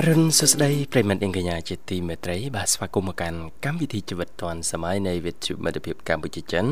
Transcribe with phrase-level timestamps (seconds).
[0.00, 6.64] អរុនសួស្តីប្រិមត្តអង្គញ្ញាជាទីមេត្រីបាទស្វាគមន៍មកកាន់កម្មវិធីជីវិតឌွန်សម័យនៃវិទ្យុមិត្តភាពកម្ពុជាចិន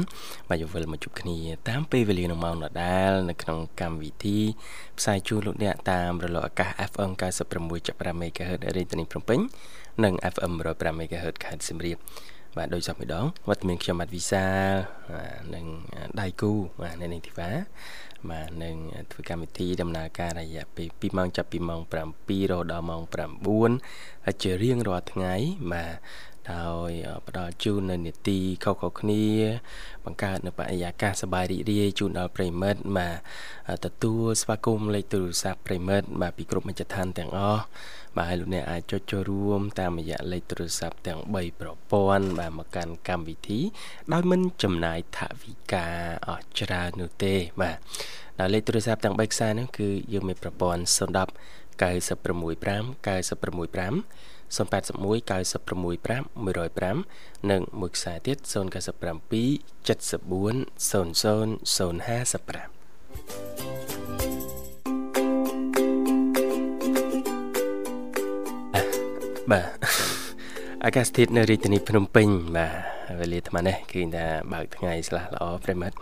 [0.48, 4.38] បាទយើងវិលមកជួបគ្នាតាមពេលវេលានៅម៉ោងដដែលនៅក្នុងកម្មវិធី
[4.98, 7.10] ផ្សាយជូនលោកអ្នកតាមរលកអាកាស FM
[7.60, 9.38] 96.5 MHz រាជធានីភ្នំពេញ
[10.04, 11.98] និង FM 105 MHz ខេត្តសៀមរាប
[12.56, 14.45] បាទដោយសពម្ដងវត្តមានខ្ញុំបាទវិសា
[15.54, 15.66] និង
[16.20, 17.51] ដៃគូបាទនៅនេះធីវ៉ា
[18.30, 18.77] បាទនឹង
[19.11, 23.02] ធ្វើកម្មវិធីដំណើរការរយៈពេល2ម៉ោងចាប់ពីម៉ោង7រហូតដល់ម៉ោង
[23.73, 25.34] 9ជារៀងរាល់ថ្ងៃ
[25.73, 25.95] បាទ
[26.52, 26.90] ដោយ
[27.26, 29.24] ផ្ដល់ជូននៅនីតិខុសៗគ្នា
[30.04, 33.10] បង្កើតនៅបរិយាកាសសប្បាយរីករាយជូនដល់ប្រិមិត្តបា
[33.74, 37.62] ទទទួលស្វាគមន៍លេខទូរស័ព្ទប្រិមិត្តបាទពីគ្រប់មជ្ឈដ្ឋានទាំងអស់
[38.16, 43.60] បាទហើយលោកអ្នកអាចចុចចូលរួមតាមរយៈលេខទូរស័ព្ទទាំង3ប្រព័ន្ធបាទមកកាន់កម្មវិធី
[44.12, 45.87] ដោយមិនចំណាយថវិកា
[46.26, 47.76] អស់ច្រើននោះទេបាទ
[48.38, 51.28] ដល់លេខទូរស័ព្ទទាំង3ខ្សែហ្នឹងគឺយើងមានប្រព័ន្ធ010
[51.80, 51.87] 965
[53.06, 58.57] 965 081 965 105និងមួយខ្សែទៀត097 74
[60.91, 61.87] 00
[62.67, 62.77] 055
[69.50, 69.69] បាទ
[70.84, 75.97] អាកាសធាតុនៅរាជធានីភ្នំពេញបាទ វេលាថ្មនេះគឺថាបើកថ្ងៃស្លាស់ល្អប្រិមិត្ត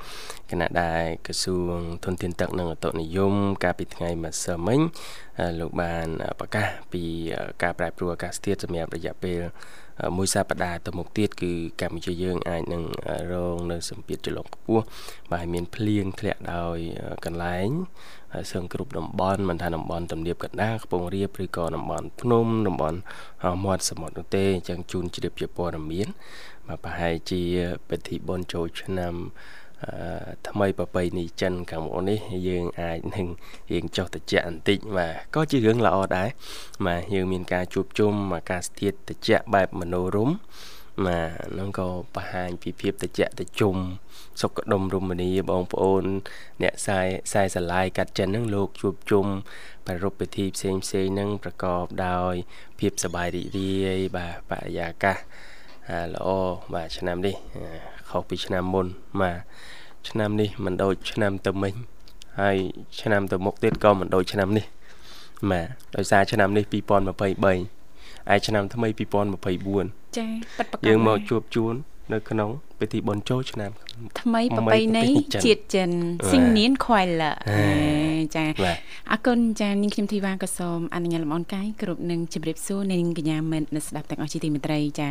[0.50, 4.80] គណៈដែរក្រសួងធនធានទឹកនិងអតុនិយម កាលពីថ្ងៃម្សិលមិញ
[5.60, 6.06] លោកបាន
[6.40, 7.02] ប្រកាសពី
[7.62, 9.40] ការប្រែប្រួលអាកាសធាតុសម្រាប់រយៈពេល
[10.16, 12.82] មួយសប្តាហ៍ទៅមុខទៀតគឺកម្ពុជាយើងអាចនឹង
[13.32, 14.84] រងនៅសម្ពាធចលងខ្ពស់
[15.32, 16.78] បាទមានភ្លៀងធ្លាក់ដោយ
[17.24, 17.68] កន្លែង
[18.52, 22.98] សឹងគ្រប់តំបន់មិនថាតំបន់ទំនាបកណ្ដាលខ្ពង់រាបឬក៏តំបន់ភ្នំតំបន់
[23.64, 26.08] មាត់សមុទ្រនោះទេអញ្ចឹងជូនជ្រាបជាព័ត៌មាន
[26.66, 27.42] បាទប្រហែលជា
[27.88, 29.14] ពិធីបុណ្យចូលឆ្នាំ
[30.48, 33.26] ថ្មីប្រពៃណីចិនខាងមុខនេះយើងអាចនឹង
[33.72, 36.28] រៀងចុះតិចបន្តិចបាទក៏ជារឿងល្អដែរ
[36.86, 40.36] បាទយើងមានការជួបជុំអាកាសធាតុតិចបែបមនោរម្យ
[41.06, 43.76] បាទហ្នឹងក៏បង្ហាញពីភាពតិចតិជុំ
[44.40, 46.04] សុខដុមរមនាបងប្អូន
[46.62, 49.26] អ្នកខ្សែខ្សែស្រឡាយកាត់ចិនហ្នឹងលោកជួបជុំ
[49.86, 52.34] ប្រារព្ធពិធីផ្សេងផ្សេងហ្នឹងប្រកបដោយ
[52.78, 55.18] ភាពសប្បាយរីករាយបាទបរិយាកាស
[56.14, 56.28] ល្អ
[56.74, 57.34] បាទឆ្នាំនេះ
[58.08, 58.86] ខុសពីឆ្នាំមុន
[59.20, 59.36] បាទ
[60.08, 61.74] ឆ្នាំនេះមិនដូចឆ្នាំទៅមិញ
[62.40, 62.56] ហើយ
[63.00, 64.64] ឆ្នាំទៅមុខទៀតក៏មិនដូចឆ្នាំនេះ
[65.50, 70.26] បាទដោយសារឆ្នាំនេះ2023ឯឆ្នាំថ្មី2024ចា
[70.58, 71.74] ប៉ិតប្រកាសយើងមកជួបជួន
[72.12, 73.70] នៅក្នុងពិធីបុណ្យចូលឆ្នាំ
[74.20, 75.06] ថ្មីប្រពៃណី
[75.44, 75.90] ជាតិចិន
[76.30, 77.32] ស៊ីងនៀនខ្វៃឡា
[78.36, 78.44] ចា
[79.12, 85.08] អរគុណចានាងខ្ញុំធីវ៉ាក៏សូមអនុញ្ញាតលំអរកាយគ្រប់នឹងជម្រាបសួរនាងកញ្ញាមិត្តអ្នកស្ដាប់ទាំងអស់ជាទីមេត្រីចា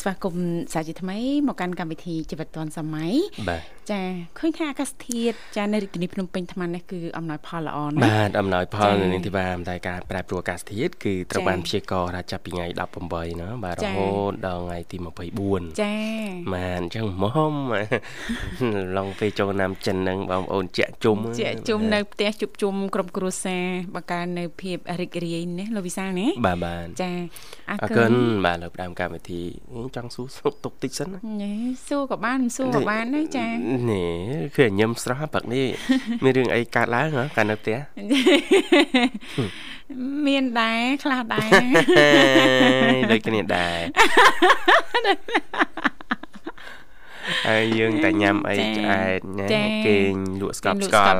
[0.00, 3.12] ស្វាគមន៍សាជាថ្មីមកកាន់កម្មវិធីជីវិតឌွန်សម័យ
[3.48, 4.00] បាទចា
[4.38, 12.66] ឃើញថាអាកាសធាតុចានៅរាជធានីភ្នំពេញថ្មនេះគឺអំណោយផលល្អណាស់បាទអំណោយផលនៅនាងធីវ៉ាតែការប្រែប្រួលអាកាសធាតុគឺត្រូវបានព្យាករណ៍ថាចាប់ពីថ្ងៃ
[13.04, 14.96] 18ណាបាទរហូតដល់ថ្ងៃទី
[15.38, 15.94] 24ចា
[16.54, 17.52] បាទអញ្ចឹងមុំ
[18.96, 27.10] ឡងពេលចូលឆ្នាំចិនហ្នឹងបងប្អូនជាក់ជុំជាក់ជុំនៅផ្ទះជប់ជុំក្រុមគ្រួសារបង្កើននៅភាពរីករាយណាលោកវិសាលណាបាទបាទចា
[27.70, 28.12] អរគុណ
[28.46, 29.42] បាទលើកដើមកម្មវិធី
[29.96, 31.08] ចង់សួរសុខទុកតិចសិន
[31.42, 31.52] ណា
[31.88, 33.48] សួរក៏បានមិនសួរក៏បានដែរចា
[33.90, 35.66] នេះគឺញឹមស្រស់ព្រឹកនេះ
[36.24, 37.78] មានរឿងអីកើតឡើងហ៎កាលនៅផ្ទះ
[40.26, 41.50] មានដែរខ្លះដែរ
[43.10, 43.78] ដូចគ្នាដែរ
[47.48, 51.18] ហើយយើងតែញ៉ាំអីឆ្អែតញ៉ាំគេងលក់ស្កប់ស្កល់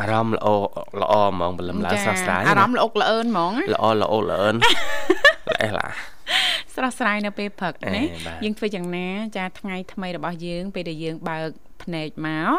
[0.00, 0.48] អារម្មណ៍ល្អ
[1.00, 4.54] ល្អហ្មងព្រលឹមឡើងស្រស់ស្រាយអារម្មណ៍ល្អល្អឿនហ្មងល្អល្អល្អឿន
[5.50, 5.88] ល្អេះឡា
[6.74, 8.02] ស្រស់ស្រាយនៅពេលព្រឹកណា
[8.44, 11.50] យើងធ្វើយ៉ាងណាចាថ្ងៃថ្មីរបស់យើងពេលដែលយើងបើក
[11.86, 12.52] ភ្នែកមក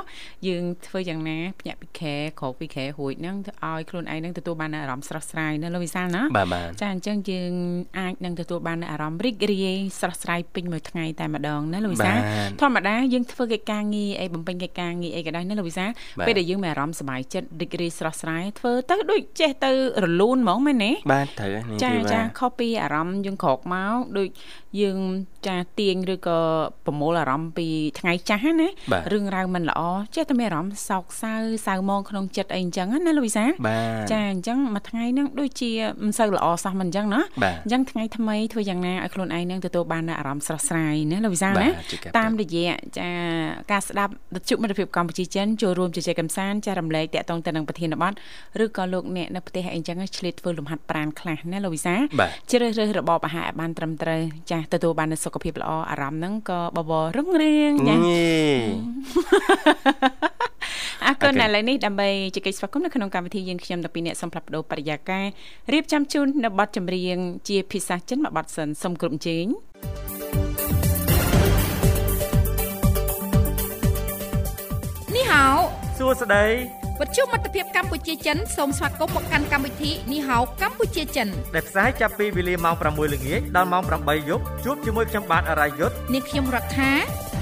[0.48, 3.36] យើងធ្វើយ៉ាងណាភ្ញាក់ពីខែក្រោកពីខែរួចហ្នឹង
[3.66, 6.24] ឲ្យខ្លួនឯងនឹងទទួលបានអារម្មណ៍ស្រស់ស្រាយណាលោកវិសាលណា
[6.82, 7.52] ចាអញ្ចឹងយើង
[8.00, 12.18] អាចនឹងទទួលបានអារម្មណ៍រីករាយស្រស់ស្រាយពេញមួយថ្ងៃតែម្ដងណាលោកវិសាល
[12.62, 15.90] ធម្មតាយើងធ្វើកិច្ចការងារអីបំពេញកិច្ចការងារអីក៏ដោយណាលោកវិសាល
[16.28, 19.72] ពេលដែលយើងមានអារម្មណ៍សប្បាយចិត្តរីករាយស្រស់ស្រាយធ្វើទៅដូចចេះទៅ
[20.04, 21.52] រលូនហ្មងមែនទេបាទត្រូវ
[21.84, 24.28] ចាចាខុសពីអារម្មណ៍យើងក្រោកមកដូច
[24.82, 25.00] យើង
[25.48, 26.40] ចាទាញឬក៏
[26.86, 27.68] ប្រមូលអារម្មណ៍ពី
[28.00, 28.68] ថ្ងៃចាស់ណា
[29.17, 29.82] ឬរឿងរ៉ាវមិនល្អ
[30.16, 31.34] ចេះតែមានអារម្មណ៍សោកសៅ
[31.68, 33.46] សៅមកក្នុងចិត្តអីអញ្ចឹងណាលោកវិសា
[34.12, 35.72] ចាអញ្ចឹងមួយថ្ងៃហ្នឹងដូចជា
[36.04, 37.22] មិនសូវល្អសោះមិនអញ្ចឹងណា
[37.64, 41.68] អញ្ចឹងថ្ងៃថ្មីធ្វើយ៉ាងណាឲ្យខ្លួនឯងនឹងទទួលបានអារម្មណ៍ស្រស់ស្រាយណាលោកវិសាណា
[42.18, 42.70] តាមរយៈ
[43.00, 43.10] ចា
[43.72, 48.14] ការស្ដាប់វិទ្យុមិត្តភាពកម្ពុជាចិនចូលរួមជជែកកម្សាន្តចារំលែកតាក់ទងទៅនឹងប្រធានបទ
[48.64, 51.96] ឬក៏លោកអ្នកនៅផ្ទះអីចឹងឆ្លៀតធ្វើលំហាត់ប្រាណខ្លះណាលោកវិសា
[52.52, 54.22] ជ្រើសរើសរបបអាហារឲ្យបានត្រឹមត្រូវ
[54.52, 57.96] ចាទទួលបាននូវសុខភាពល្អអារម្មណ៍ហ្នឹងក៏បបររុងរឿងចា
[61.06, 65.20] អរគុណឥឡូវនេះដើម្បីជែកស្វាគមន៍នៅក្នុងកម្មវិធីយើងខ្ញុំតាពីអ្នកសំផ្លាប់បដោបរិយាកា
[65.74, 67.18] រៀបចំជូននៅប័ណ្ណចម្រៀង
[67.50, 69.46] ជាភាសាចិនមួយប័ណ្ណសិនសូមគ្រប់ជេង
[75.16, 75.46] នេះហៅ
[75.98, 76.46] សួស្តី
[77.02, 86.92] វិទ្យុមិត្តភាពកម្ពុជាចិនសូមស្វាគមន៍មកកាន់កម្មវិធីនីហៅកម្ពុជាចិនដែលផ្សាយចាប់ពីវេលាម៉ោង6ល្ងាចដល់ម៉ោង8យប់ជួបជាមួយខ្ញុំបាទអរាយុទ្ធនាងខ្ញុំរដ្ឋា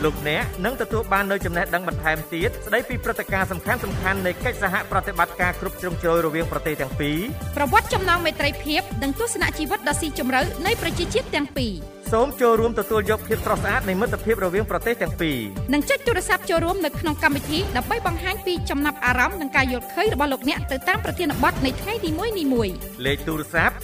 [0.03, 7.18] លោកអ្នកនឹងទទួលបាននូវចំណេះដឹងបន្ថែមទៀតស្ដីពីព្រឹត្តិការណ៍សំខាន់ៗនៃកិច្ចសហប្រតិបត្តិការគ្រប់ជ្រុងជ្រោយរវាងប្រទេសទាំងពីរ
[7.57, 11.71] ប្រវត្តិចំណងមេត្រីភាពនិងទស្សនៈជីវិតដ៏ស៊ីជម្រៅនៃប្រជាជាតិទាំងពីរ
[12.13, 15.38] សូមចូលរួមទទួលយកភាពស្រស់ស្អាតនៃមិត្តភាពរវាងប្រទេសទាំងពីរ
[15.74, 22.12] និងចុចទូរស័ព្ទចូលរួមនៅក្នុងកម្មវិធីដើម្បីបង្ហាញពីចំណាប់អារម្មណ៍និងការយល់ឃើញរបស់លោកអ្នកទៅតាមប្រធានបទនៃថ្ងៃនី
[22.53, 22.74] មួយៗ
[23.06, 23.77] លេខទូរស័ព្ទ010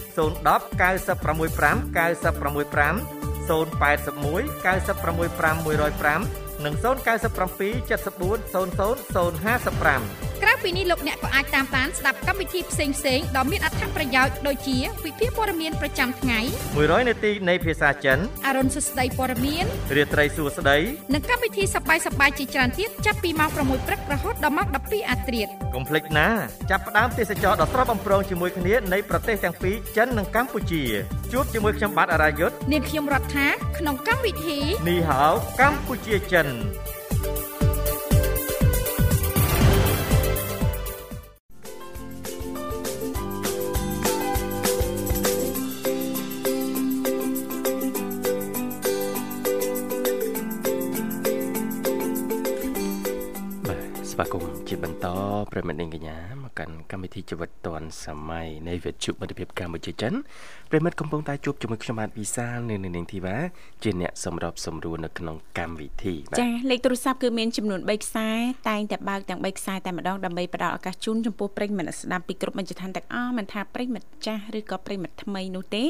[0.82, 8.40] 965 965 081 965 105និង097 74
[10.26, 16.40] 00055 ក្រៅពីនេះលោកអ្នកក៏អាចតាមដានស្ដាប់កម្មវិធីផ្សេងៗដ៏មានអត្ថប្រយោជន៍ដូចជាវិភាគព័ត៌មានប្រចាំថ្ងៃ
[16.76, 19.66] 100នាទីនៃភាសាចិនអរុនសុស្ដីព័ត៌មាន
[19.96, 20.78] រាត្រីសួស្ដី
[21.14, 26.28] និងកម្មវិធីសប្បាយសប្បាយជាច្រើនទៀតចាប់ពីម៉ោង6ព្រឹករហូតដល់ម៉ោង12អាធ្រាត្រកុំភ្លេចណា
[26.72, 30.84] ចាប់ផ្ដើមទេសចរដ៏ស្រស់បំព្រងជាមួយគ្នានៃប្រទេសទាំងពីរចិននិងកម្ពុជា
[31.32, 33.48] ជួបជាមួយខ្ញុំបាទអរាយុទ្ធនាងខ្ញុំរដ្ឋា
[33.78, 34.60] ក្នុងកម្មវិធី
[34.90, 35.24] នីហៅ
[35.62, 36.48] កម្ពុជាចិន
[55.52, 60.14] ប្រិមិត្តនាងកញ្ញាមកកាន់កម្មវិធីជីវិតឌွန်សម័យនៃវិទ្យុមិត្តភាពកម្ពុជាចិន
[60.72, 63.36] ប្រិមិត្តកំពុងតែជួបជាមួយខ្ញុំបាទវិសាលនៅនាងធីវ៉ា
[63.84, 68.30] ជាអ្នកសម្របសម្រួលនៅក្នុងកម្មវិធីចាលេខទូរស័ព្ទគឺមានចំនួន3ខ្សែ
[68.70, 75.84] តែងតែបើកទាំង3ខ្សែតែម្ដងដើម្បីផ្ដល់ឱកាសជូនចំពោះប្រិមិត្តស្ដាប់ពីគ្រប់មជ្ឈដ្ឋានទាំងអស់មិនថាប្រិមិត្តចាស់ឬក៏ប្រិមិត្តថ្មីនោះទេ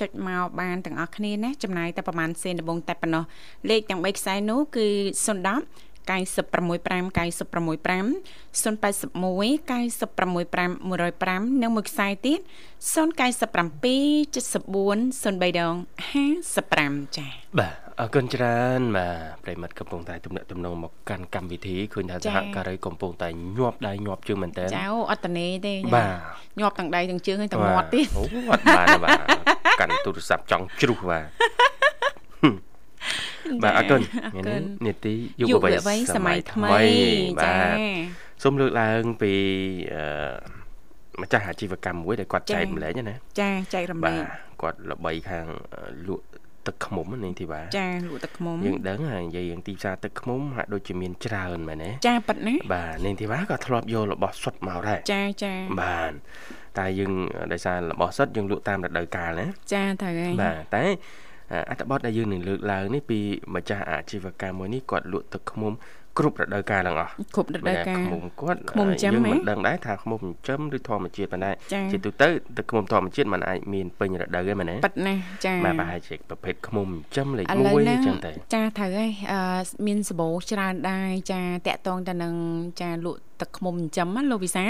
[0.00, 3.24] ចុចមកបានទាំងអស់គ្នាណាចំណាយតែប្រហែលសេនដំបងតែប៉ុណ្ណោះ
[3.70, 4.86] លេខទាំង3ខ្សែនោះគឺ
[5.26, 8.22] 010 965 965
[8.52, 12.40] 081 965 105និងមួយខ្សែទៀត
[12.80, 12.92] 097
[14.32, 15.74] 74 03ដង
[16.46, 23.28] 55ចា៎បាទអរគុណច្រើនបាទប្រិមិត្តកំពុងតែទំនាក់ទំនងមកកាន់កម្មវិធីឃើញថាសហការីកំពុងតែ
[23.58, 26.08] ញាប់ដៃញាប់ជើងមែនតើចាអូអត់តនេទេបាទ
[26.60, 28.22] ញាប់ទាំងដៃទាំងជើងហើយទាំងមាត់ទៀតអូ
[28.52, 29.18] អត់បានបាទ
[29.80, 31.26] កាន់ទូរស័ព្ទចង់ជ្រុះបាទ
[33.62, 34.00] បាទអរគុណ
[34.86, 36.68] នេតិយុវវ័យសម័យថ្មី
[37.42, 37.76] បាទ
[38.42, 39.32] សូមលើកឡើងពី
[39.94, 40.62] អឺ
[41.22, 44.24] ម្ចាស់អាជីវកម្មមួយដែលគាត់ចែកម្លែកណាចាចែករំលែកបាទ
[44.62, 45.46] គាត់ល្បីខាង
[46.08, 46.24] លក់
[46.66, 56.12] ទឹកឃ្មុំនាងធីវ៉ាចាលក់ទឹកឃ្មុំយើងដឹងហើយនិយាយរឿងទីផ្សារទឹកឃ្មុំហាក់ដូចជាមានច្រើនមែនទេចាប៉ិតណាបាទនាងធីវ៉ាក៏ធ្លាប់យករបស់សុទ្ធមកដែរចាចាបាទ
[56.78, 57.12] តែយើង
[57.52, 60.84] ដោយសាររបស់សុទ្ធយើងលក់តាមរដូវកាលណាចាត្រូវហើយបាទតែ
[61.70, 63.18] អត្ថបទដែលយើងនឹងលើកឡើងនេះពី
[63.54, 65.72] ម្ចាស់អាជីវកម្មមួយនេះគាត់លក់ទឹកឃ្មុំ
[66.18, 71.50] គ្រប់រដូវកាលទាំងអស់គ្រប់រដូវកាលឃ្មុំគាត់ឃ្មុំចិញ្ចឹមយើងមិនដឹងដែរថាឃ្មុំចិញ្ចឹមឬធម្មជាតិប៉ុន្តែ
[71.92, 75.14] ជាទូទៅទឹកឃ្មុំធម្មជាតិมันអាចមានពេញរដូវទេមែនទេប៉ិតណា
[75.46, 79.10] ចាបាទប្រហែលជាប្រភេទឃ្មុំចិញ្ចឹមលេខ1អញ្ចឹងតែចាត្រូវហើយ
[79.86, 82.34] មានសបោច្រើនដែរចាតាក់តងទៅនឹង
[82.80, 84.64] ចាលក់ ទឹកឃ្មុំចិញ្ចឹមណាលោកវិសា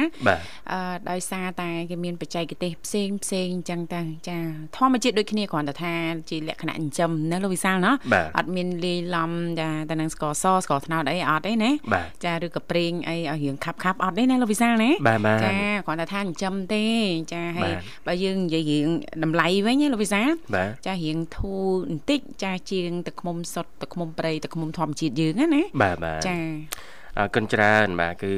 [0.73, 0.79] អឺ
[1.11, 4.39] ដោយសារតែគេមានបច្ចេកទេសផ្សេងផ្សេងអញ្ចឹងទៅចា
[4.77, 5.95] ធម្មជាតិដូចគ្នាគ្រាន់តែថា
[6.31, 7.93] ជាលក្ខណៈចិញ្ចឹមណាលោកវិសាណា
[8.39, 11.71] អត់មានលាយឡំចាទៅនឹងស្ករសស្ករត្នោតអីអត់ទេណា
[12.25, 14.91] ចាឬក៏ប្រេងអីឲ្យរៀងខាប់ខាប់អត់ទេណាលោកវិសាលណា
[15.45, 16.85] ចាគ្រាន់តែថាចិញ្ចឹមទេ
[17.33, 17.73] ចាហើយ
[18.07, 18.87] បើយើងនិយាយរៀង
[19.25, 20.29] តម្លៃវិញណាលោកវិសាល
[20.87, 25.63] ចារៀងធូរបន្តិចចាជាងទឹកឃ្មុំសុទ្ធទឹកឃ្មុំព្រៃទឹកឃ្មុំធម្មជាតិយើងណា
[26.29, 26.39] ចា
[27.19, 28.33] អរគុណច្រើនបាទគឺ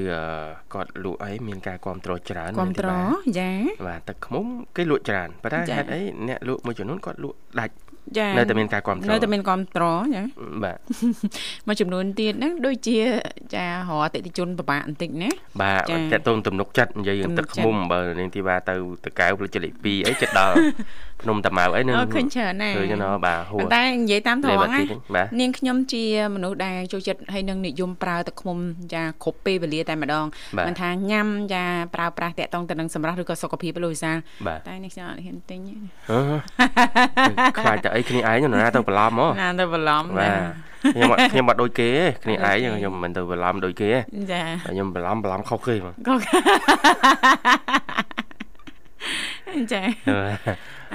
[0.75, 3.51] គាត់លក់អីមានការគ្រប់គ្រងច្រើនគ្រប់គ្រងចា
[3.89, 7.75] បាទទឹកឃ្មុំគេលក់ច្រើនប៉ុន្តែហេតុអីអ្នកលក់មួយចំនួនគាត់លក់ដាច់
[8.19, 10.23] ចានៅតែមានការគ្រប់គ្រងនៅតែមានគ្រប់គ្រងចា
[10.65, 10.79] បាទ
[11.67, 12.99] មួយចំនួនទៀតហ្នឹងដូចជា
[13.55, 15.31] ចារកអតិថិជនពិបាកបន្តិចណា
[15.63, 20.55] បាទតេតូនទំនុកចិត្តនិយាយរឿងទឹកឃ្មុំបើនាងធីវ៉ាទៅតកៅផ្លូវចិត្តលេខ2អីចិត្តដល់
[21.23, 24.81] ភ្នំតាម៉ៅអីនឹងឃើញច្រើនណាស់ឃើញណោះបាទហួរតែនិយាយតាមត្រង់ណា
[25.41, 26.05] នាងខ្ញុំជា
[26.35, 28.59] មនុស្សដែលចូលចិត្តហើយនឹងនិយមប្រើទឹកឃុំ
[28.95, 30.25] ចាគ្រប់ពេលវេលាតែម្ដង
[30.67, 34.17] មិនថាញ៉ាំចាប្រើប្រាស់តាក់ទងទៅនឹងសម្រាប់ឬក៏សុខភាពលោកវិសាល
[34.69, 35.61] តែនេះខ្ញុំអត់ហ៊ានទិញ
[37.59, 40.39] ខ្លាចតែអីគ្នាឯងណាទៅបន្លំហ៎ណាទៅបន្លំបាទ
[40.95, 41.91] ខ្ញុំខ្ញុំអត់ដូចគេ
[42.25, 43.91] គ្នាឯងខ្ញុំមិនទៅបន្លំដូចគេ
[44.33, 45.89] ចាខ្ញុំបន្លំបន្លំខុសគេហ្ម
[49.61, 49.83] ងចា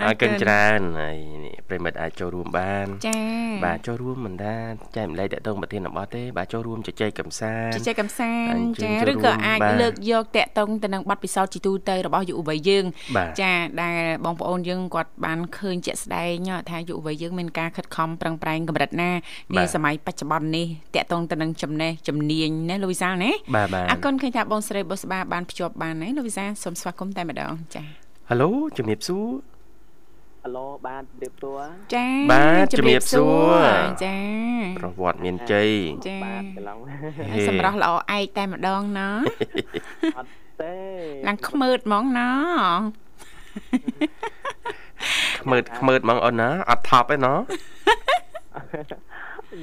[0.04, 3.20] អរគុណច្រើនហើយនេះប្រិមិត្តអាចចូលរួមបានចា
[3.66, 4.56] បាទចូលរួមមិនថា
[4.96, 12.86] ចែកម្លែកតកតងប្រធានបទទេបាទចូលរួមជជែកកំសាន្តជជែកកំសាន្តចាឬក៏អាចលើកយកតកតងទៅនឹងបទពិសោធន៍ជីទូទៅរបស់យុវវ័យយើង
[13.42, 13.52] ចា
[13.82, 19.12] ដែលបងប្អូនយើងគាត់បានឃើញជាក់ស្ដែងថាយុវវ័យយើងមានការខិតខំប្រឹងប្រែងកម្រិតណា
[19.56, 23.32] នាសម័យបច្ចុប្បន្ននេះតកតងទៅនឹងចំណេះជំនាញណាលោកវិសាលណា
[23.92, 27.84] អរគុណឃើញថាបងស្រីបុស្បាបានភ្ជាប់បានណាលោកវិសាលសូមស្វាគមន៍តែម្ដងចា
[28.30, 29.26] ហៅឡូជំរាបសួរ
[30.44, 31.66] ហឡូបាទជំរាបសួរ
[31.96, 33.66] ចាបាទជំរាបសួរ
[34.06, 34.18] ចា
[34.80, 35.70] ប្រវត្តិមានជ័យ
[36.08, 36.80] ចាបាទកន្លង
[37.50, 39.10] សម្រាប់ល្អឯកតែម្ដងណា
[40.18, 40.32] អត់
[40.62, 40.76] ទេ
[41.28, 42.30] ឡើងខ្មើតហ្មងណា
[45.42, 47.34] ខ្មើតខ្មើតហ្មងអូនណាអត់ថប់ទេណា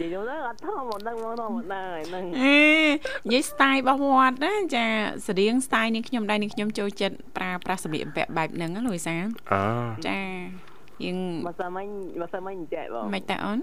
[0.00, 2.61] និយាយទៅអត់ធំមកដឹងមកមកដឹងហើយហ្នឹងអេ
[3.26, 4.85] និយាយ style របស់វត្តណាចា
[5.26, 9.16] សរៀង style នេះខ្ញុំដែរនេះខ្ញុំចូលចិត្តប្រើប្រាស់សម្លៀកបំពាក់បែបហ្នឹងណាលោកវិសា
[9.52, 9.62] អូ
[10.06, 10.18] ចា
[11.04, 11.86] យើងមកសាមិញ
[12.20, 13.58] មកសាមិញចែកបងមិនតែអូន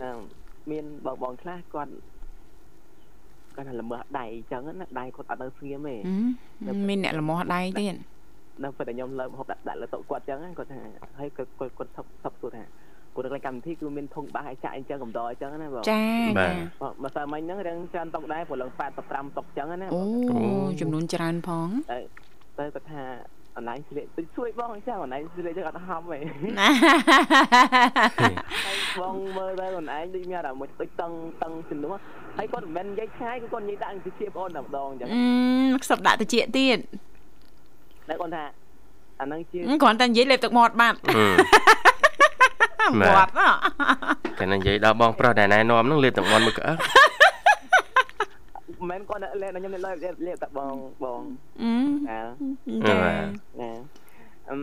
[0.72, 1.92] មានបងបងខ្លះគាត់
[3.56, 5.96] គាត់ថាល្មើសដៃអញ្ចឹងណាដៃគាត់អត់នៅស្ងៀមទេ
[6.90, 7.96] មានអ្នកល្មោះដៃទៀត
[8.64, 10.80] នៅពេលតែខ្ញុំលើហូបដាក់ដាក់លើតុគាត់អញ្ចឹងគាត់ថា
[11.20, 12.64] ហើយគាត់គាត់ថប់ថប់សួរថា
[13.16, 16.02] ព្រោះក្នុងកម្មវិធីគឺមានធុងបាសឲ្យចាក់អញ្ចឹងកំដរអញ្ចឹងណាបងចា
[16.40, 16.54] បាទ
[17.04, 18.72] មកសើមិញហ្នឹងរឿងច្រើនតុកដែរព្រោះឡើង
[19.04, 20.02] 85តុកអញ្ចឹងណាអូ
[20.82, 21.98] ចំនួនច្រើនផងតែ
[22.58, 23.04] តែគាត់ថា
[23.58, 26.18] អនឡាញស្លៀកទៅជួយបងចាអនឡាញស្លៀកចឹងអត់ហំទេ
[28.66, 31.12] ហើយបងមើលទៅខ្លួនឯងដូចមានអារម្មណ៍ដូចតឹង
[31.44, 31.98] តឹងជំនួស
[32.38, 36.78] ហើយគាត់មិនមែននិយាយឆ្ងាយគឺគាត់និយាយដាក់ទៅជាបងតែម្ដងអញ្ចឹងអឺខ្សឹបដាក់ទៅជាទៀត
[38.10, 38.44] តែគាត់ថា
[39.20, 40.98] អាហ្នឹងជាគ្រាន់តែនិយាយលេបទឹកមាត់បាត់
[43.00, 43.32] មាត់
[44.40, 46.74] តែនិយាយដល់បងប្រុសដែលណែនាំហ្នឹងលេបទឹកមាត់មួយក្អើ
[48.90, 51.22] មិនគាត់លេបខ្ញុំលេបលេបតែបងបង
[51.62, 51.70] អឺ
[52.10, 52.20] ណា
[53.62, 53.72] ណា
[54.50, 54.58] អឺ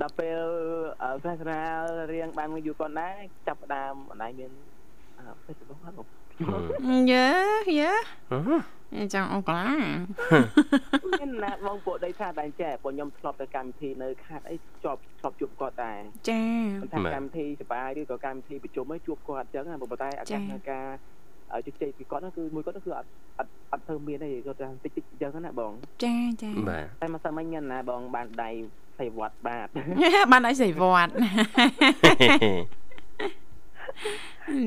[0.00, 0.40] ដល់ពេល
[1.24, 1.60] សាសនា
[2.12, 3.16] រៀងបានយូរគាត់ដែរ
[3.48, 4.50] ចាប់ដើមអនឡាញមាន
[5.40, 7.28] ហ្វេសប៊ុកហ្នឹងយើ
[7.80, 7.92] យើ
[9.14, 9.66] ចាំអង្កលា
[11.20, 16.42] មានណាបងពួកដីថាតែចេះពួកខ្ញុំធ្លាប់ទៅកម្មវិធីនៅខាត់អីជាប់ធ្លាប់ជួបគាត់ដែរចា
[16.92, 20.86] ថាកម្មវិធីសបាយឬក៏កម្មវិធីប្រជុំអីជួបគាត់អញ្ចឹងណាប៉ុន្តែអាកាសនៃការ
[21.66, 25.72] ជជែកពីគាត់ហ្នឹងគឺមួយគាត់គឺអត់អត់អត់ធ្វើមានទេគាត់ថាតិចតិចអញ្ចឹងណាបង
[26.04, 26.50] ចាចា
[27.02, 28.50] តែមកសាមិញណាបងបានដៃ
[28.98, 29.66] សៃវត្តបាទ
[30.32, 31.12] បានដៃសៃវត្ត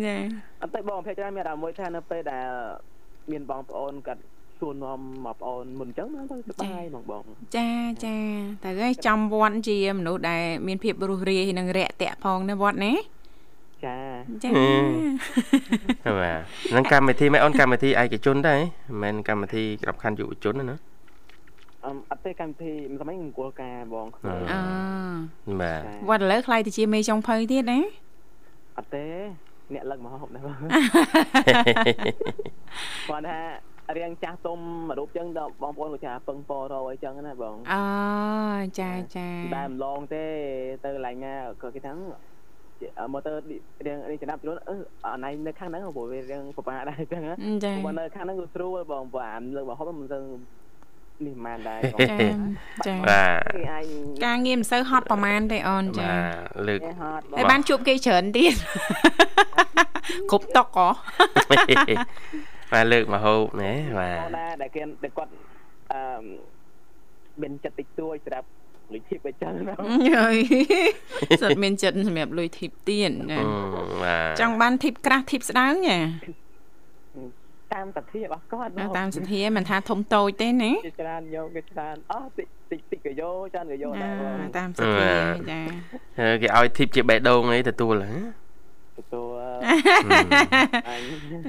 [0.05, 0.17] ណែ
[0.61, 2.47] អត់តែបងភាគច្រើនមានអារម្មណ៍មួយថានៅពេលដែល
[3.31, 4.21] មានបងប្អូនគាត់
[4.59, 7.23] សួរនាំមកប្អូនមុនអញ្ចឹងទៅសប្បាយហ្មងបង
[7.57, 7.69] ចា
[8.05, 8.17] ចា
[8.63, 12.93] តែគេចំវត្តជាមនុស្សដែលមានភាពរស់រាយនិងរាក់ទាក់ផងណាវត្តណា
[13.85, 13.95] ចា
[14.43, 14.49] ចា
[16.19, 16.39] បាទ
[16.75, 18.59] នឹងកម្មវិធីមែនអូនកម្មវិធីឯកជនដែរ
[19.01, 20.77] មិនមែនកម្មវិធីក្របខ័ណ្ឌយុវជនណា
[21.85, 24.33] អឺអត់ទេកម្មវិធីមិនសមអង្គុលការបងអឺ
[25.61, 27.79] បាទវត្តឥឡូវខ្លាយទៅជាមេចុងភៅទៀតណា
[28.77, 29.05] អត់ទេ
[29.73, 30.55] អ្នកលឹកមកហូបដែរបង
[33.09, 33.39] គាត់ថា
[33.97, 34.59] រៀងចាស់ទុំ
[34.99, 37.83] រូបចឹងដល់បងប្អូនគាត់ថាពឹងពរអីចឹងណាបងអូ
[38.79, 40.23] ចាចាតែម្លងទេ
[40.83, 41.93] ទៅកន្លែងណាគាត់គេថា
[43.13, 43.35] ម៉ូទ័រ
[43.85, 47.21] រៀងរៀងចំណាប់ជ្រុលអឺអណៃនៅខាងហ្នឹងព្រោះវារៀងពិបាកដែរអញ្ចឹង
[47.63, 50.19] ចាបើនៅខាងហ្នឹងគឺស្រួលបងព្រោះអាលើកមកហូបមិនទៅ
[51.25, 52.05] នេះមិនដែរចា
[52.87, 53.39] ចាបាទ
[54.25, 56.09] ការងារមិនសូវហត់ប្រហែលទេអូនចា
[56.67, 56.79] លើក
[57.37, 58.55] ហើយបានជួបគេច្រើនទៀត
[60.31, 60.87] គ្រប់តុកហ៎
[62.73, 65.31] បាទលើកមកហូបណែបាទណាដែលគេដែលគាត់
[65.91, 66.23] អឺ
[67.41, 68.47] មានចិត្តតិចតួចសម្រាប់
[68.93, 69.73] លុយធីបអញ្ចឹងណា
[70.15, 70.37] ហើយ
[71.41, 73.39] សិតមានចិត្តសម្រាប់លុយធីបទៀតណា
[74.41, 75.97] ចង់បានធីបក្រាស់ធីបស្ដើងណា
[77.73, 84.13] តាមសទ្ធារបស់គាត់តាមសទ្ធាមិនថាធំតូចទេណាគេច្រើនយកគេច្រើនអស់តិចតិចតិចក៏យកច្រើនក៏យកដែរ
[84.57, 85.09] តាមសទ្ធា
[85.51, 85.61] ចា
[86.41, 88.40] គេឲ្យធីបជាបេះដូងអីទទួលហ៎ទទួល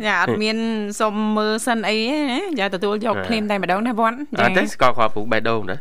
[0.07, 0.57] យ៉ាអត់មាន
[1.00, 1.97] សុំមើលសិនអី
[2.31, 5.78] ណាយ៉ាទទួលយកភ្លាមតែម្ដងណាវ៉ាន់អត់ទេស្គាល់គ្រាប់ពូបេះដូងដែរ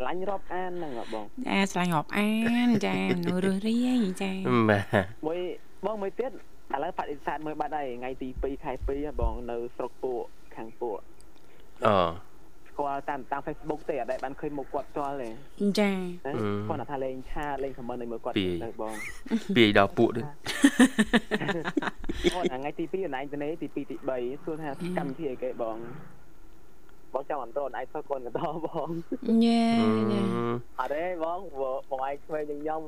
[0.00, 2.30] ឆ្លាញ់រាប់អានហ្នឹងបងចាឆ្លាញ់រាប់អា
[2.68, 3.74] នចាមនុស្សរស់រា
[4.04, 4.32] យចា
[4.70, 4.84] បាទ
[5.26, 5.38] មួយ
[5.86, 10.22] បងមួយទៀតឥឡូវបដិសេធមើលបាត់ហើយថ្ងៃទី2ខែ2បងនៅស្រុកពួក
[10.56, 10.98] ខាងពួក
[11.86, 15.28] អូស្គាស្គាល់តាមតាម Facebook ទេអត់ដែលបានឃើញមុខគាត់ផ្ទាល់ទេ
[15.80, 15.90] ចា
[16.68, 18.34] គាត់ថាលេងឆាតលេង comment នៅមើលគាត់
[18.64, 18.94] ទៅបង
[19.56, 20.22] ពីដល់ពួកទេ
[22.34, 24.68] អូថ្ងៃទី2អនឡាញទៅទី2ទី3សួរថា
[24.98, 25.76] កម្មវិធីអីគេបង
[27.12, 28.88] បងចង់អន្តរអនឡាញសោះគាត់ក៏តបង
[29.44, 29.64] ញ៉េ
[30.12, 30.22] ញ៉េ
[30.80, 31.38] អត់ទេបង
[31.90, 32.80] បងឯងឆ្វេងនឹងខ្ញុំ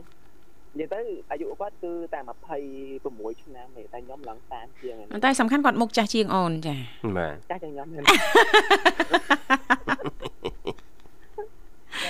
[0.79, 1.01] និយាយទៅ
[1.31, 2.21] អាយុគាត់គឺតែ
[2.81, 6.77] 26ឆ្នាំទេតែខ្ញុំឡើង30ជាងតែសំខាន់គាត់មុខចាស់ជាងអូនចា
[7.17, 8.03] បាទចាស់ជាងខ្ញុំមែន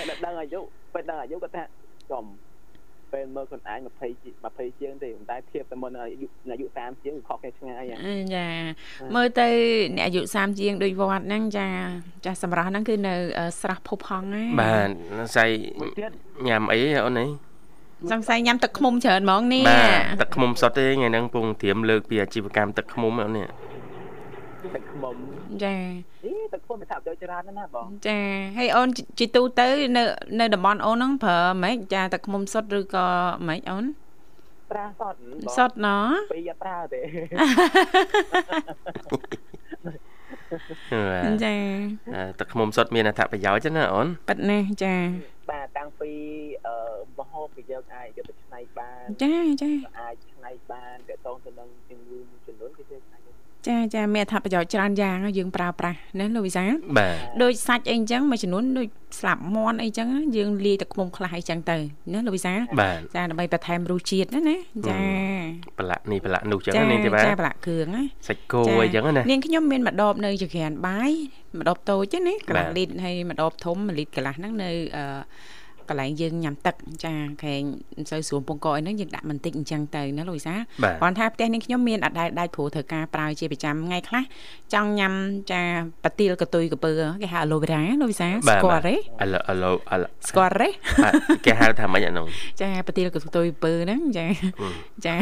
[0.09, 0.61] តែដឹងអាយុ
[0.93, 1.65] ពេលដឹងអាយុគាត់ថា
[2.13, 2.25] ចំ
[3.13, 3.93] ពេលមើលខ្លួនឯង20
[4.43, 7.83] 20ជាងទេតែធៀបទៅមុនអាយុអាយុ30ជាងខុសគ្នាឆ្ងាយ
[8.35, 8.47] ចា
[9.15, 9.49] មើលទៅ
[9.97, 11.69] អ្នកអាយុ30ជាងដូចវត្តហ្នឹងចា
[12.25, 13.15] ចាសម្រាប់ហ្នឹងគឺនៅ
[13.61, 14.89] ស្រះភពហងណាបាទ
[15.35, 15.47] ស្អី
[16.49, 17.29] ញ៉ាំអីអូននេះ
[18.11, 19.81] សង្ស័យញ៉ាំទឹកឃ្មុំច្រើនហ្មងនេះបា
[20.15, 23.49] ទទឹកឃ្មុំសុទ្ធទេថ្ងៃហ្នឹងពងត្រៀមលើកពីអាជីវកម្មទឹកឃ្មុំនេះ
[24.75, 25.15] ទឹកឃ្មុំ
[25.65, 25.75] ចា
[26.25, 28.19] អីទឹកឃ្មុំវាថាប្រយោជន៍ច្រើនណាស់បងចា
[28.59, 29.67] ហើយអូនជីទូទៅ
[29.97, 30.03] នៅ
[30.41, 33.07] នៅតំបន់អូនហ្នឹងប្រើម៉េចចាទឹកឃ្មុំសុទ្ធឬក៏
[33.49, 33.85] ម៉េចអូន
[34.73, 35.19] ប្រើសុទ្ធ
[35.57, 35.97] សុទ្ធណ៎
[36.33, 37.01] ពីអត់ប្រើទេ
[41.45, 41.55] ចា
[42.39, 44.95] ទឹកឃ្មុំសុទ្ធមានអត្ថប្រយោជន៍ណាអូនប៉ិតណាចា
[45.53, 46.11] បាទតាំងពី
[46.67, 46.75] អឺ
[47.19, 53.21] មហូបដែលយើងអាចយកទៅច្នៃបានចាចាអាចច្នៃបានតកតងទៅនឹងជំងឺមួយចំនួនគឺយើងអាច
[53.69, 56.65] ចាចាមានអត្ថប្រយោជន៍ច្រើនយ៉ាងយើងប្រើប្រាស់ណាលោកវិសា
[56.99, 61.77] បាទដូចសាច់អីអញ្ចឹងមួយចំនួនដូចស្លាប់មន់អីចឹងយើងលាយទឹកឃ្មុំខ្លះអីចឹងទៅ
[62.13, 62.53] ណាលោកវិសា
[63.15, 64.57] ចាដើម្បីបន្ថែមរសជាតិណាណា
[64.89, 64.99] ចា
[65.79, 71.13] ប្រឡាក់នេះប្រឡាក់នោះចឹងនាងទេបាទចាប្រឡាក់គ្រឿងណាសាច់គោអីចឹងណានាងខ្ញុំមានម្ដបនៅចក្រានបាយ
[71.59, 75.05] ម្ដបតូចណាកន្លះលីត្រហើយម្ដបធំ1លីត្រកន្លះហ្នឹងនៅអឺ
[75.89, 77.13] កន្លែងយើងញ៉ាំទឹកចា
[77.45, 77.63] ខែង
[77.97, 80.55] មិនសូវស្រួលពងកអីហ្នឹងយើងដាក់បន្តិចអញ្ចឹងទៅណាលោកវិសា
[81.01, 84.23] គ្រាន់ថាផ្ទះនេះខ្ញុំមានអត់ដែលដាច់ព្រោះត្រូវការប្រើជាប្រចាំថ្ងៃខ្លះ
[84.75, 85.13] ចង់ញ៉ាំ
[85.53, 85.63] ចា
[86.05, 86.93] ប៉ាទីលកតុយកពើ
[87.23, 89.71] គេហៅអាឡូវេរ៉ាលោកវិសាស្គាល់ទេអាឡូអាឡូ
[90.29, 90.69] ស្គាល់ទេ
[91.47, 92.27] គេហៅថាម៉េចអានោះ
[92.61, 94.27] ចាប៉ាទីលកតុយពើហ្នឹងចា
[95.07, 95.15] ចា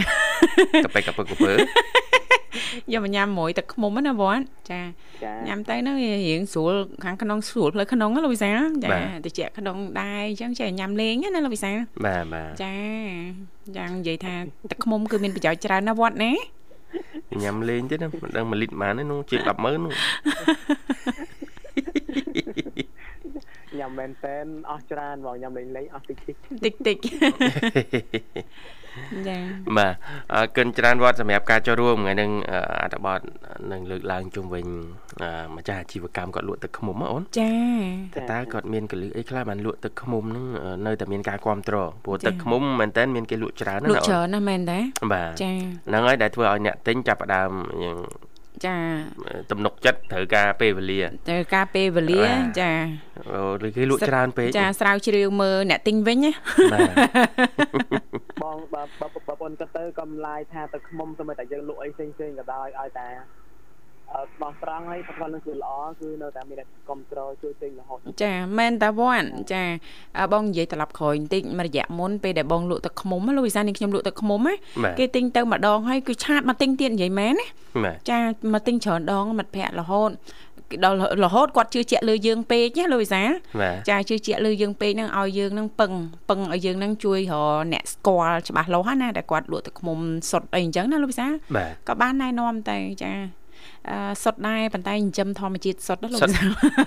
[0.84, 1.52] កប៉ិកពើកពើ
[2.92, 4.38] យកមកញ៉ាំមួយទឹកឃ្មុំណាបង
[4.70, 4.80] ចា
[5.48, 8.50] ញ៉ាំទៅហ្នឹងរៀងស្រួលខាងក្នុងស្រួលផ្លូវក្នុងណាលោកវិសា
[8.84, 11.70] ចាតិចក្នុងដែរអញ្ចឹងចេះញ៉ាំលេងណាលោកវិសា
[12.04, 12.74] បាទបាទចា
[13.76, 14.34] យ៉ាងនិយាយថា
[14.70, 16.32] ទឹកឃ្មុំគឺមានប្រយោជន៍ច្រើនណាវត្តណា
[17.42, 19.94] ញ៉ាំលេងទេណាមិនដឹង1លីត្រប៉ុន្មានទេនោះជាង100,000នោះ
[23.78, 26.96] ញ៉ាំមែនតែនអស់ច្រើនបងញ៉ាំលេងលេងអស់តិចតិចតិចតិច
[29.28, 29.38] ចា
[29.78, 29.94] បាទ
[30.34, 32.30] អរគុណច្រើនវត្តសម្រាប់ការចូលរួមថ្ងៃនឹង
[32.82, 33.20] អត្ថបទ
[33.72, 34.66] នឹងលើកឡើងជុំវិញ
[35.56, 37.52] ម្ចាស់អាជីវកម្មគាត់លក់ទឹកឃ្មុំអូនចា
[38.32, 40.46] តើគាត់មានកលឹះអីខ្លះបានលក់ទឹកឃ្មុំហ្នឹង
[40.86, 44.78] នៅតែមានការគ្រប់គ្រងព្រោះទឹកឃ្មុំមែនតើមានគេលក់ច្រើនណាលក់ច្រើនណាស់មែនទេ
[45.12, 45.52] បាទចា
[45.88, 47.50] ហ្នឹងហើយដែលធ្វើឲ្យអ្នកទិញចាប់ផ្ដើម
[47.84, 47.96] យ៉ាង
[48.66, 48.76] ចា
[49.50, 52.22] ទំនុកចិត្តត្រូវការពេលវេលាត្រូវការពេលវេលា
[52.60, 52.72] ចា
[53.30, 56.32] អូឬគេលក់ច្រើនពេកចាស្រាវជ្រាវមើលអ្នកទិញវិញណា
[58.42, 63.08] បងបើបងប្អូនក៏ទៅកំឡាយថាទៅខ្មុំទៅតែយើងលក់អីផ្សេងផ្សេងក៏ដោយឲ្យតែ
[64.34, 69.62] ស្មោះត្រង់ហើយប្រព័ន្ធនឹងគឺល្អគឺនៅតែមានគ្រប់គ្រងជួយទិញរហូតចាមែនតាវ៉ាន់ចា
[70.32, 74.54] បងនិយាយត្រឡប់ក្រោយបន្តិចមួយរយៈមុនពេលដែលបងលក់ទឹកឃ្មុំលោកវិសានេះខ្ញុំលក់ទឹកឃ្មុំណា
[74.98, 78.18] គេទិញទៅម្ដងហើយគឺឆាតមកទិញទៀតនិយាយមែនណាចា
[78.52, 80.10] មកទិញច្រើនដងមិត្តភ័ក្ដិរហូត
[80.84, 83.22] ដល់រហូតគាត់ជឿជាក់លើយើងពេកណាលោកវិសា
[83.88, 85.92] ចាជឿជាក់លើយើងពេកហ្នឹងឲ្យយើងហ្នឹងពឹង
[86.28, 87.34] ពឹងឲ្យយើងហ្នឹងជួយរ
[87.72, 89.98] អ្នកស្គាល់ច្បាស់លាស់ណាដែលគាត់លក់ទឹកឃ្មុំ
[90.30, 91.26] សុទ្ធអីអញ្ចឹងណាលោកវិសា
[91.88, 93.12] ក៏បានណែនាំតែចា
[94.22, 96.20] សុទ្ធដែរប៉ុន្តែចិញ្ចឹមធម្មជាតិសុទ្ធណាលោក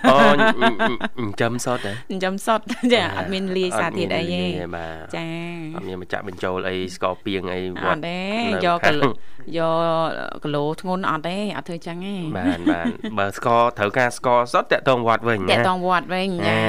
[0.09, 4.43] អូចិញ្ចឹមសុទ្ធហ៎ចិញ្ចឹមសុទ្ធចាអត់មានលាយសារធាតុអីទេ
[5.15, 5.27] ចា
[5.75, 8.19] អត់មានមកចាក់បញ្ចូលអីស្ករពីងអីវត្តអត់ទេ
[8.65, 8.79] យក
[9.57, 9.79] យក
[10.43, 12.85] គីឡូធ្ងន់អត់ទេអត់ធ្វើចឹងទេបាទបាទ
[13.17, 16.61] បើស្ករត្រូវការស្ករសុទ្ធតាក់តងវត្តវិញតាក់តងវត្តវិញចា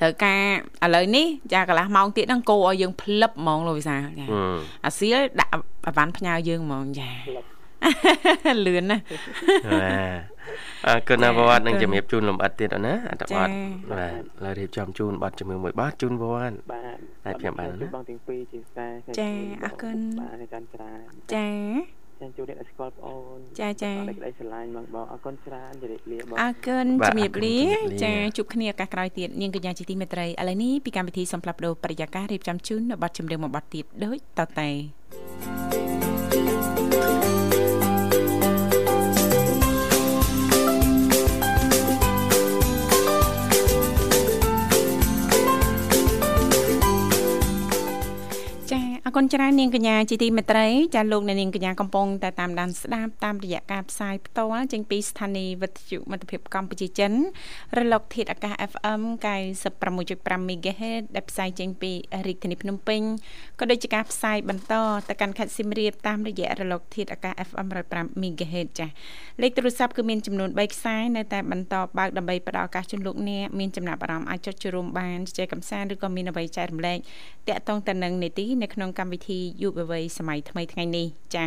[0.00, 0.42] ត្រូវការ
[0.84, 4.26] ឥឡូវនេះចាកន្លះម៉ោងទៀតហ្នឹងគោឲ្យយើងផ្លឹបហ្មងលោកវិសាចា
[4.86, 5.52] អាសៀលដាក់
[5.86, 7.55] អវ៉ាន់ផ្ញើយើងហ្មងចាលឿ
[8.82, 8.96] នណា
[9.72, 10.20] បាទ
[10.86, 13.48] អរគុណណាវត្តនឹងជំរាបជូនលំអិតទៀតណាអត្តបទ
[13.92, 14.12] បាទ
[14.44, 19.30] ឡើយរៀបចំជូនប័ណ្ណជំរឿមួយប័ណ្ណជូនវត្តបាទតែខ្ញុំបានណាបងទាំងពីរជាខ្សែចា
[19.64, 21.00] អរគុណបាទចាន់ច្រើន
[21.34, 21.48] ចា
[22.20, 27.58] ចាជួបអ្នកស្គាល់បងអូនចាចាអរគុណស្រឡាញ់បងបងអរគុណច្រើនជម្រាបលាបងអរគុណជម្រាបលា
[28.04, 34.68] ចាជួបគ្នាឱកាសក្រោយទៀតនាងកញ្ញាជាទីមេត្រីឥឡូវនេះពីកម្មវិធីសំផ្លាប់ដោប្រយាកររៀបចំជូននៅប័ណ្ណជំរឿមួយប័ណ្ណទៀតដូចតទៅ
[49.18, 57.12] គុណច្រើននាងកញ្ញាជាទីមេត្រីចាលោកនាងកញ្ញាកំពុងតែតាមដានស្ដាប់តាមរយៈការផ្សាយផ្ទាល់ចេញពីស្ថានីយ៍វិទ្យុមិត្តភាពកម្ពុជាចិន
[57.78, 59.02] រលកធាតុអាកាស FM
[59.76, 61.92] 96.5 MHz ដែលផ្សាយចេញពី
[62.26, 63.00] រាជធានីភ្នំពេញ
[63.60, 64.74] ក៏ដូចជាការផ្សាយបន្ត
[65.08, 68.86] ទៅកាន់ខេត្តសៀមរាបតាមរយៈរលកធាតុអាកាស FM 105 MHz ចា
[69.42, 76.98] លេខទូរស័ព្ទគឺមានចំនួន3ខ្សែនៅតែបន្តបើកដើម្បីផ្ដល់ឱកាសជូនលោកអ្នកមានចំណាប់អារម្មណ៍អាចចុចចូលរួមបានជជែកកម្សាន្តឬក៏មានអ្វីចែករំលែក
[77.48, 81.44] តាក់ទងទៅនឹងនីតិនៅក្នុងកម្មវិធីយុវវ័យសម័យថ្មីថ្ងៃនេះចា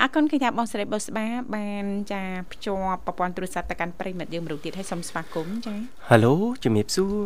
[0.00, 2.22] អរគុណគិតាបងស្រីបុស្បាបានចា
[2.52, 5.74] ភ្ជាប់ប្រព័ន្ធទូរស័ព្ទទៅកាន់ប្រិមិត្តយើងមរុទៀតឲ្យសូមស្វាគមន៍ចា
[6.08, 7.16] ហៅឡូជំរាបសួរ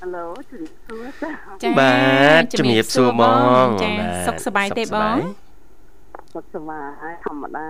[0.00, 1.06] ហៅឡូជំរាបសួរ
[1.62, 1.96] ចាបា
[2.40, 3.22] ទជំរាបសួរប
[3.64, 3.90] ងចា
[4.26, 5.16] សុខសប្បាយទេបង
[6.34, 7.68] សុខសប្បាយធម្មតា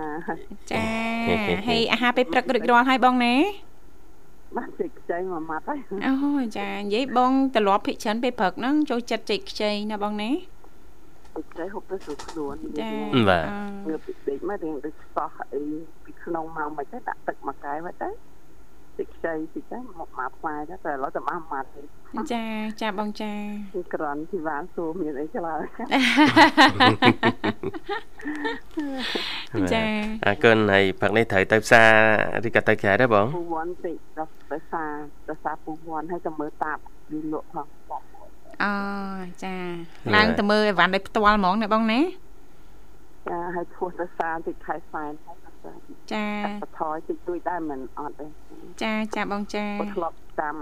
[0.70, 0.82] ចា
[1.68, 3.34] ហើយអាហារពេលព្រឹករួចរាល់ហើយបងណា
[4.56, 6.14] បានចេកខ្ចីមួយម៉ាត់ហើយអូ
[6.58, 10.30] ចានិយាយបងត្រឡប់ភិកច្រើនពេលព្រឹកហ្នឹងចូលចិត្តចេកខ្ចីណាបងណា
[11.38, 12.90] ពេកខ្ចីហូបទៅស្រួលខ្លួនចា
[13.28, 13.46] បាទ
[13.88, 15.62] ងើបពីដេកមករៀងដូចសោះអី
[16.04, 18.10] ពីក្នុងមកមិនទៅដាក់ទឹកមួយកែវទៅ
[18.98, 21.82] តិចខ្ចីតិចទៅមកមកផ្លែទៅតែឥឡូវតែមកម៉ាត់ទេ
[22.32, 22.44] ចា
[22.82, 23.32] ចាបងចា
[23.94, 25.62] ក្រាន់ជីវ៉ានសួរមានអីឆ្លើយ
[29.72, 29.84] ចា
[30.26, 34.92] អរគុណហើយផឹកនេះត្រូវទៅផ្សារឬក៏ទៅក្រៅដែរបងពូវ័នតិចដល់ទៅផ្សារ
[35.28, 36.78] ទៅផ្សារពូវ័នហើយទៅមើលតាប
[37.12, 37.66] លលក់ផង
[38.62, 38.72] អូ
[39.44, 39.54] ចា
[40.14, 42.00] ឡើងទៅមើលអីវ៉ាន់ដោយផ្ទាល់ហ្មងណាបងណា
[43.28, 45.12] ចាហើយឈ្មោះទៅសានតិចខែសែន
[46.12, 46.28] ចា
[46.62, 48.26] បថយតិចតួចដែរមិនអត់ទេ
[48.82, 50.56] ចាចាបងចាធ្លាប់តាម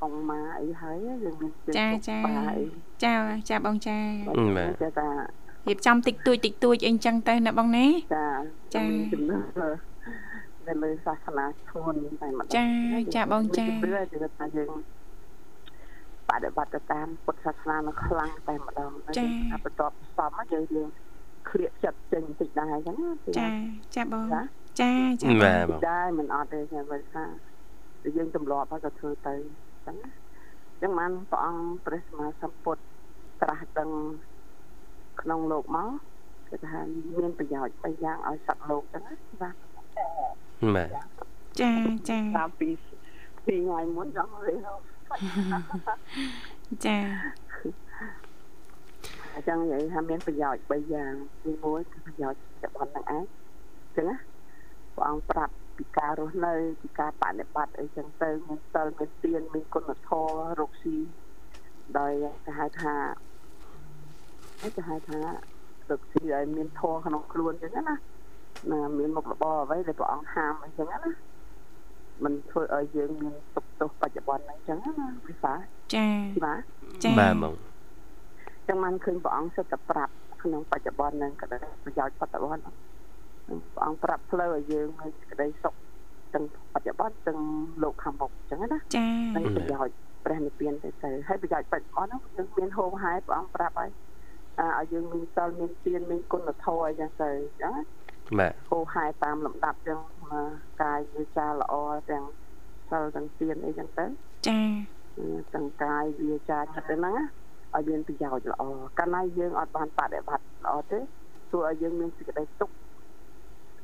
[0.00, 2.18] កងម៉ាអីហើយយើងមានចាចា
[3.04, 3.14] ចា
[3.48, 3.98] ចាបងចា
[4.82, 5.08] ចាតា
[5.68, 8.26] រៀបចំតិចតួចតិចតួចអីចឹងទៅណាបងណាចា
[8.74, 9.38] ចាចំណើ
[10.66, 12.66] នៅលើសាសនាឈួនតែម្ដងចា
[13.14, 14.72] ចាបងចាគឺថាយើង
[16.28, 19.24] បដិបត្តិតាមពុទ្ធសាសនានឹងខ្លាំងតែម្ដងចា
[19.64, 20.88] បន្ទាប់សំយើងយើង
[21.48, 22.96] ឃ្លាកចិត្តចេញបន្តិចដែរអញ្ចឹង
[23.38, 23.48] ចា
[23.96, 24.26] ចាបង
[24.80, 27.24] ចាចាបាទបងដែរមិនអត់ទេខ្ញុំវិញថា
[28.16, 30.10] យើងទម្លាប់ហើយក៏ធ្វើទៅអញ្ចឹងណា
[30.72, 32.82] អញ្ចឹងបានព្រះអង្គព្រះសម្មាសម្ពុទ្ធ
[33.42, 33.90] ត្រាស់ដឹង
[35.20, 35.90] ក្នុងលោកមក
[36.48, 36.78] គឺថា
[37.18, 39.54] មានប្រយោជន៍បីយ៉ាងឲ្យសត្វលោកអញ្ចឹងណាបាទ
[40.74, 40.88] បាទ
[41.60, 41.72] ចា
[42.10, 42.68] ចាតាមពី
[43.46, 44.68] ពីថ្ងៃមុនចង់រៀន
[46.84, 46.98] ចា
[49.34, 54.16] អញ្ចឹងនិយាយថាមានប្រយោជន៍3យ៉ាងទី1គឺប្រយោជន៍ចិត្តបន់ទាំងឯងអញ្ចឹងណា
[54.94, 60.28] ព្រះអង្គប្រាប់ពីការរស់នៅពីការបដិបត្តិអីចឹងទៅមានសិលមានទានមានគុណធម៌
[60.60, 60.96] រកស៊ី
[61.98, 62.12] ដោយ
[62.44, 62.94] គេហៅថា
[64.76, 65.18] គេហៅថា
[65.90, 67.82] រកស៊ីឲ្យមានធម៌ក្នុងខ្លួនចឹងណា
[68.72, 70.98] ណាមានមុខរបរអ្វីដែលព្រះអង្គហាមអីចឹងណា
[72.24, 75.52] มันធ្វើឲ្យយើងមានសុខទោសបច្ចុប្បន្នហ្នឹងចឹងណាវិសា
[75.94, 76.06] ចា
[76.44, 76.62] បាទ
[77.04, 77.54] ចាបាទបង
[78.68, 85.74] ចឹងបានឃើញព្រះអង្គសិតតែប្រាប់ក្នុងបច្ចុប្បន្នហ្នឹងក៏ដែរប្រយោជន៍បច្ចុប្បន្នព្រះអង្គប្រាប់ផ្លូវឲ្យយើងមានសេចក្តីសុខ
[86.34, 87.40] ទាំងបច្ចុប្បន្នទាំង
[87.82, 93.90] លោកខាងមុខចឹងណាចាហើយប្រយោជន៍ព្រះនិព្វានទៅទៅហើយប្រយោជន៍បច្ចុប្បន្នហ្នឹងយើងមានហូរហាយព្រះអង្គប្រាប់ហើយ
[94.58, 97.82] ឲ្យយើងមានសិលមានទានមានគុណធម៌អីចឹងទៅចឹងណា
[98.38, 99.98] បាទហូរហាយតាមលំដាប់ចឹង
[100.82, 101.74] កាយវាចាល្អ
[102.10, 102.24] ទាំង
[102.90, 104.04] សិលទាំងទានអីចឹងទៅ
[104.48, 104.58] ចា
[105.54, 107.24] ទាំងកាយវាចាចិត្តហ្នឹងណា
[107.74, 108.62] ឲ្យមានប្រយោជន៍ល្អ
[108.98, 110.98] កាលណាយើងអត់បានបដិបត្តិល្អទេ
[111.50, 112.74] ធ្វើឲ្យយើងមានសេចក្តីទុក្ខ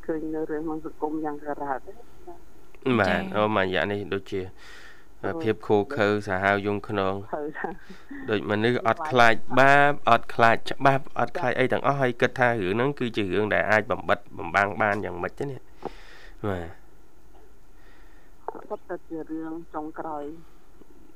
[0.07, 1.81] ឃើញនៅរឿងក្នុងសង្គមយ៉ាងកើតបាទ
[3.37, 4.41] អូមួយរយៈនេះដូចជា
[5.43, 7.15] ភាពខូខើសាហាវយងខ្នង
[8.31, 15.61] ដូចមនុស្សអត់ខ្លាចបាបអត់ខ្លាចច្បាប់អត់ខ្លាចអីទាំងអស់ហើយគិតថារឿងហ្នឹងគឺជារឿងដែលអាចបំបិតបំបាំងបានយ៉ាងម៉េចទេនេះ
[16.48, 16.68] បាទ
[18.70, 20.24] គាត់ទៅជារឿងចុងក្រោយ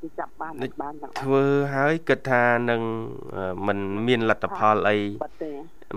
[0.01, 1.45] គេចាប់បានបានទាំងធ្វើ
[1.75, 2.81] ហើយគិតថានឹង
[3.67, 4.97] มันមានលទ្ធផលអី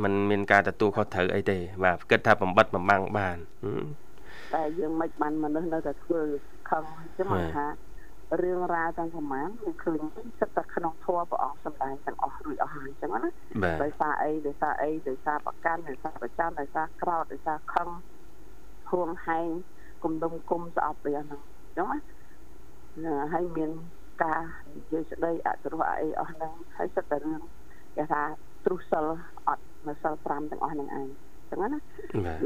[0.03, 3.37] มันមានការទទួលខុសត្រូវអីទេ បាទគិតថាបំបត្តិបំបាំងបាន
[4.55, 6.21] តែយើងមិនបានមនុស្សនៅតែធ្វើ
[6.71, 6.83] ខឹង
[7.19, 7.67] ចឹងមកថា
[8.43, 9.99] រឿងរ៉ាវទាំងប្រមាណយើងឃើញ
[10.41, 13.31] សិតតែក្នុងធម៌ព្រះអង្គសម្ដែងទាំងអស់រួចអស់ហើយអញ្ចឹងណា
[13.83, 17.89] ដោយសារអីដោយសារអីដោយសារប្រកាន់ដោយសារប្រចាំដោយសារក្រោតដោយសារខឹង
[18.92, 19.48] ហួងហែង
[20.04, 21.88] គុំដុំគុំស្អប់វាហ្នឹងអញ្ចឹង
[23.04, 23.72] ណាហើយមាន
[24.24, 24.42] ការ
[24.76, 27.42] និយាយស្ដីអទរោះអីអស់ហ្នឹងហើយសិតតែរឿង
[27.96, 28.22] គេថា
[28.66, 29.06] ទ្រុសិល
[29.48, 31.08] អត់នៅសិល5ទាំងអស់ហ្នឹងឯង
[31.50, 31.80] ចឹងណា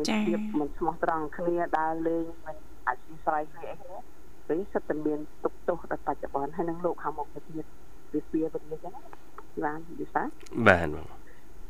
[0.10, 0.22] ចា៎
[0.60, 3.98] មិនស្មោះត្រង់គ្នាដើរលេងមិនអធិស្ឋានគ្នាអីគ្នា
[4.48, 7.66] ពេលសិតតែមានទុកទោសដល់បច្ចុប្បន្នហើយនឹងលោកខាងមុខទៅទៀត
[8.14, 8.94] វាស្ពាទៅទៀតចឹង
[9.64, 10.24] បានវិសា
[10.70, 11.08] បានបង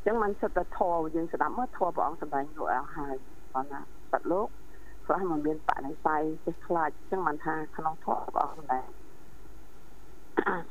[0.05, 3.15] ចឹងមិនសិតតែធម៌យើងស្ដាប់មកធម៌ព្រះអង្គសម្ដែងយកអស់ហើយ
[3.53, 3.79] គាត់ណា
[4.11, 4.47] សត្វលោក
[5.05, 8.85] ព្រោះมันមានបដិស័យចេះខ្លាចចឹងមិនថាក្នុងធម៌ព្រះអង្គសម្ដែង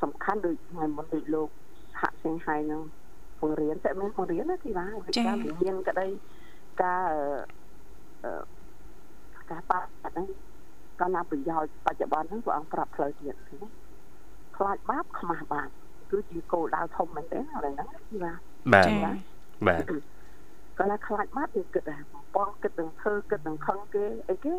[0.02, 1.48] សំខាន់ដូចថ្ងៃមុនដូចលោក
[2.00, 2.80] ហាក់សិងហើយនឹង
[3.40, 6.06] បង្រៀនតែមានបង្រៀនណាទីណាវិការវិញ្ញាណក្តី
[6.82, 7.08] ការ
[9.50, 10.26] ការបាត់ហ្នឹង
[11.00, 13.68] ក៏ណាប្រយោជន៍បច្ចុប្បន្នហ្នឹងព្រះអង្គប្រាប់ផ្លូវទៀតឃើញទេ
[14.56, 15.68] ខ្លាចបាបខ្មាស់បាប
[16.10, 18.32] គឺជាគោលដៅធំមែនទេឥឡូវហ្នឹងទីណា
[18.72, 18.88] បាទ
[19.66, 19.82] បាទ
[20.78, 22.02] ក៏ណាខ្លាចបាបយើងគិតដែរ
[22.36, 24.54] បងគិតនឹងធ្វើគិតនឹងខឹងគេអីគេ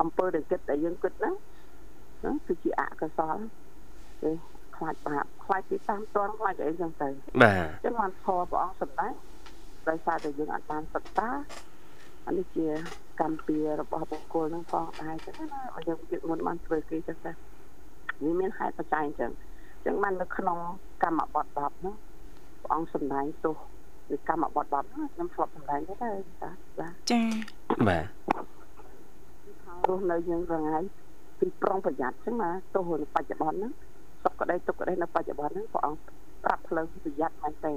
[0.00, 1.34] អំពើដែលគិតតែយើងគិតហ្នឹង
[2.20, 3.36] ហ្នឹងគឺជាអកុសល
[4.22, 4.30] ទេ
[4.76, 7.08] ខ្លាចបាបខ្លាចពីតាមតន់ខ្លាចអីចឹងទៅ
[7.42, 9.12] បាទអញ្ចឹងបានខព្រះអង្គសម្ដែង
[9.88, 11.28] ដោយសារតែយើងអត់បានសិក្សា
[12.26, 12.66] អានេះជា
[13.20, 17.32] កម្មពៀរបស់បុគ្គលនឹងផងដែរចឹងណាបើយើងជិតមុនបានធ្វើគេចឹងទៅ
[18.22, 19.32] វាមានហេតុបច្ច័យអញ្ចឹង
[19.76, 20.58] អញ្ចឹងបាននៅក្នុង
[21.02, 21.94] កម្មបត្តិ10ហ្នឹង
[22.62, 23.56] ព្រះអង្គសម្ដែងទោស
[24.08, 26.16] ពីកម្មបត្តិ10ហ្នឹងខ្ញុំធ្លាប់សម្ដែងទៅដែរ
[26.78, 27.20] បាទចា
[27.88, 28.06] បាទ
[29.88, 30.82] រស់នៅយើងរងាយ
[31.40, 33.72] ពីប្រុងប្រយ័ត្នអញ្ចឹងណាទោសនៅបច្ចុប្បន្នហ្នឹង
[34.24, 36.00] សុខក្តីទុក្ខក្តីនៅបច្ចុប្បន្នហ្នឹងព្រះអង្គ
[36.44, 37.74] ប្រាប់ផ្លូវប្រយ័ត្នមែនតើ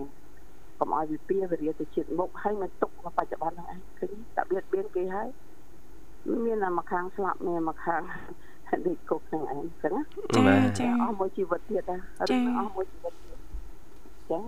[0.79, 5.27] កុំឲ្យវិពាវិរិយទៅជាតិមុខហើយមិនទុកនៅបច្ចុប្បន្នហ្នឹងឯងឃើញតែបៀតបៀនគេហើយ
[6.45, 8.01] មានតែមួយខាងស្លាប់មានមួយខាង
[8.87, 9.93] ដេកគុកហ្នឹងឯងចឹង
[10.35, 11.97] ចាចាអស់មួយជីវិតទៀតណា
[12.33, 13.37] ឬអស់មួយជីវិតទៀត
[14.29, 14.43] ចឹង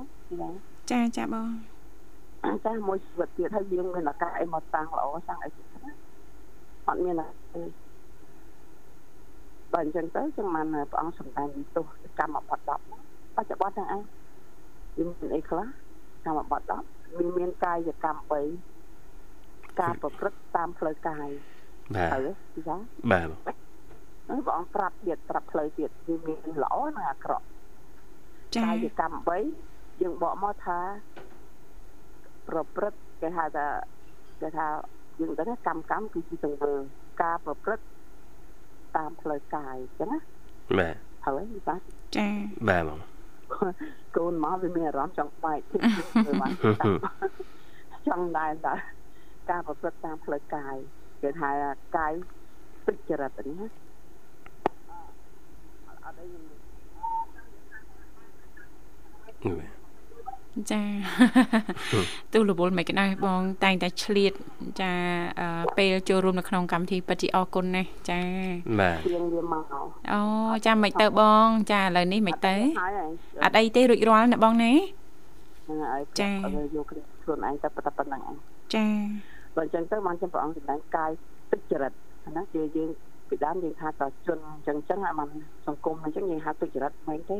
[0.91, 1.49] ចាចាបង
[2.45, 5.91] អញ្ចឹងមួយជីវិតទៀតហើយយើងមានឱកាសអីមកតាំងល្អតាំងអីទៀតណា
[6.87, 7.15] អត់មាន
[7.53, 7.63] ទេ
[9.73, 11.85] បើអញ្ចឹងទៅចឹងបានព្រះអង្គសម្ដែងទោស
[12.19, 14.01] កម្មបត្តិ10បច្ចុប្បន្នហ្នឹងឯង
[14.97, 15.67] វាមានអីខ្លះ
[16.25, 18.33] កម្មបត្តិ10វាមានកាយកម្ម
[18.91, 21.27] 3ការប្រព្រឹត្តតាមផ្លូវកាយ
[21.95, 22.29] បាទហើយ
[22.67, 22.77] ចា
[23.11, 23.29] បាទ
[24.27, 27.45] ហើយព្រះអង្គប្រាប់ទៀតប្រាប់ផ្លូវទៀតវាមានល្អនិងអាក្រក់
[28.57, 30.79] កាយកម្ម3 យើងបកមកថា
[32.47, 33.67] ប្រព្រឹត្តគេហៅថា
[34.41, 34.67] គេថា
[35.19, 36.73] យើងដឹងថាកម្មកម្មគឺជាទង្វើ
[37.21, 37.83] ការប្រព្រឹត្ត
[38.97, 40.19] តាមផ្លូវកាយអញ្ចឹងណា
[40.77, 41.81] បាទហើយបាទ
[42.17, 42.27] ចា
[42.69, 42.99] បាទបង
[44.17, 45.77] កូនមកវាមានអារម្មណ៍ចង់បែកទៅ
[46.41, 46.51] បាន
[48.07, 48.73] ចង់ដែរតើ
[49.49, 50.75] ការប្រព្រឹត្តតាមផ្លូវកាយ
[51.21, 51.49] គេថា
[51.97, 52.13] កាយ
[52.85, 53.71] ទុច្ចរិតនេះ
[56.05, 56.27] អត់អី
[60.71, 60.81] ចា
[62.33, 64.33] ទូលវលមិនក្តៅបង តែងតែឆ្លៀត
[64.81, 64.91] ចា
[65.77, 68.21] ពេលចូលរួមនៅក្នុងកម្មវិធីពិតជាអរគុណណាស់ចា
[68.79, 69.63] បាទជាងវាមក
[70.11, 70.21] អូ
[70.65, 72.55] ចាមិនទៅបង ចាឥឡូវនេះមិនទៅ
[73.43, 74.73] អត់អីទេរួចរាល់ណាបងណា
[76.21, 76.31] ចា
[76.75, 76.85] យក
[77.21, 78.35] ខ្លួនឯងទៅប៉ុណ្្នឹងឯង
[78.75, 78.87] ចា
[79.55, 81.11] បើអញ្ចឹងទៅបានចំព្រះអង្គសម្ដែងកាយ
[81.51, 81.91] ទឹកចរិត
[82.37, 82.89] ណាជាយើង
[83.29, 85.27] ពីដើមយើងថាតជនអញ្ចឹងអញ្ចឹងអាមិន
[85.67, 87.39] សង្គមអញ្ចឹងយើងហៅទឹកចរិតមិនទេ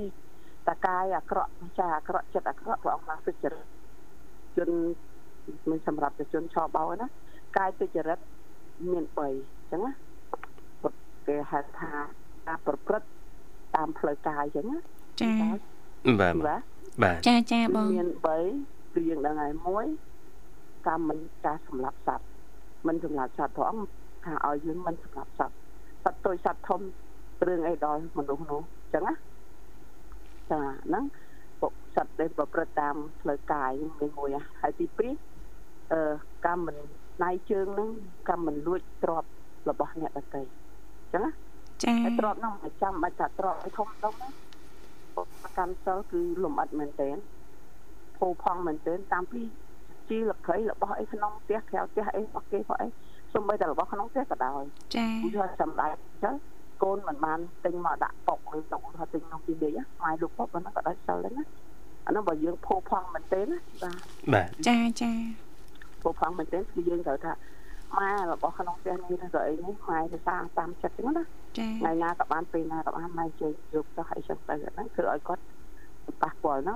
[0.68, 3.66] តកាយអាក្រក់ចាអាក្រក់ចិត្តអាក្រក់ព្រះអង្គបានទុច្ចរិត
[4.58, 4.70] ជន
[5.70, 7.08] មិនសម្រាប់ជនឆបោណា
[7.58, 8.20] កាយទុច្ចរិត
[8.92, 9.94] មាន3អញ្ចឹងណា
[11.28, 11.92] គេហៅថា
[12.48, 13.08] ការប្រព្រឹត្ត
[13.76, 14.80] តាមផ្លូវកាយអញ្ចឹងណា
[15.22, 15.34] ចា
[16.22, 16.34] បាទ
[17.04, 19.86] បាទចាចាបងមាន3គឺយើងដឹងហើយមួយ
[20.88, 22.26] ការមិនការសម្លាប់សត្វ
[22.88, 23.90] មិនសម្លាប់សត្វព្រះអង្គ
[24.26, 25.56] ថាឲ្យយើងមិនសម្លាប់សត្វ
[26.04, 26.82] សត្វតូចសត្វធំ
[27.48, 29.14] រឿងអីដល់មនុស្សនោះអញ្ចឹងណា
[30.52, 31.06] ចាហ្នឹង
[31.62, 34.30] ពុកសត្វដែលប្រព្រឹត្តតាមផ្លូវកាយមានមួយ
[34.62, 36.02] ហើយទី2អឺ
[36.46, 36.78] កម្មមិន
[37.24, 37.90] ណៃជើងហ្នឹង
[38.30, 39.24] កម្មមិនលួចទ្រប
[39.70, 41.32] របស់អ្នកដទៃអញ្ចឹងណា
[41.84, 44.30] ចាហើយទ្របហ្នឹងមិនចាំបាច់ថាទ្របឲ្យធំដុំណា
[45.58, 47.18] កម្មសិលគឺលំអិតមែនទែន
[48.18, 49.42] ភោផង់មែនទែនតាមពី
[50.10, 52.88] ជីលក្រីរបស់អីក្នុងផ្ទះក្រៅផ្ទះអីរបស់គេរបស់អី
[53.34, 54.64] សូម្បីតែរបស់ក្នុងផ្ទះក៏ដោយ
[54.96, 56.36] ចាគឺសម្ដែងអញ្ចឹង
[56.84, 59.70] កូនមិនបានទិញមកដាក់ប៉ុកឬទៅថាទិញនំពីលេ
[60.04, 61.46] ម៉ែលោកប៉ុកហ្នឹងក៏ដាច់សិលដែរណា
[62.08, 63.98] អានោះបើយើងភោផង់មែនទេណាបាទ
[64.34, 65.12] បាទចាចា
[66.02, 67.34] ភោផង់មែនទេគឺយើងត្រូវថា
[67.98, 71.24] ម៉ែរបស់ក្នុងផ្ទះនេះទៅអីនេះម៉ែទៅសាតាមចិត្តហ្នឹងណា
[71.58, 75.44] ចាថ្ងៃណាក៏បានពេលណាក៏បានម៉ែជើញយកទៅឲ្យចឹងទៅហ្នឹងគឺឲ្យគាត់
[76.22, 76.76] ប៉ះពាល់ណា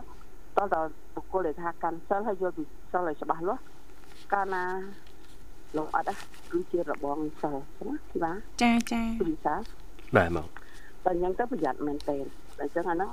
[0.58, 3.62] តោះដល់បុគ្គលដែលថាកាន់សិលហើយយល់ពីសិលឲ្យច្បាស់លាស់
[4.34, 4.64] កាលណា
[5.78, 6.18] លោកអត់
[6.52, 7.56] គឺជារបងសិល
[7.88, 9.56] ណាបាទចាចាវិសា
[10.18, 10.48] បាទមក
[11.04, 12.18] តែអញ្ចឹងទៅប្រយ័ត្នមែនតើ
[12.62, 13.12] អញ្ចឹងអាហ្នឹង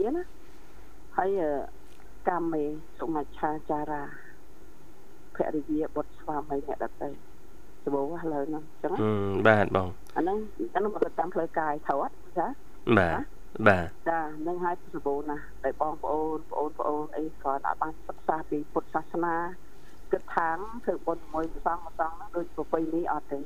[0.00, 0.22] វាណា
[1.16, 1.30] ហើយ
[2.28, 2.62] កម្មមេ
[2.98, 4.02] សុមច្ឆាចារា
[5.34, 7.10] ភរិយាបុត្រស្វាមីអ្នកដតី
[7.84, 8.92] សបោឥឡូវហ្នឹងអញ្ចឹង
[9.48, 10.38] បាទបងអាហ្នឹង
[10.74, 12.46] អាហ្នឹងមកតាមផ្លូវកាយត្រូវអត់ចា
[12.98, 13.18] បាទ
[13.68, 19.36] បាទចានឹងឲ្យសបោណាតែបងប្អូនបងប្អូនបងប្អូនអីក៏អាចបានសិក្សាពីពុទ្ធសាសនា
[20.12, 20.48] គិតថា
[20.84, 23.38] ធ្វើបុណ្យមួយសងមួយសងហ្នឹងដូចប្រពៃនេះអត់ទេ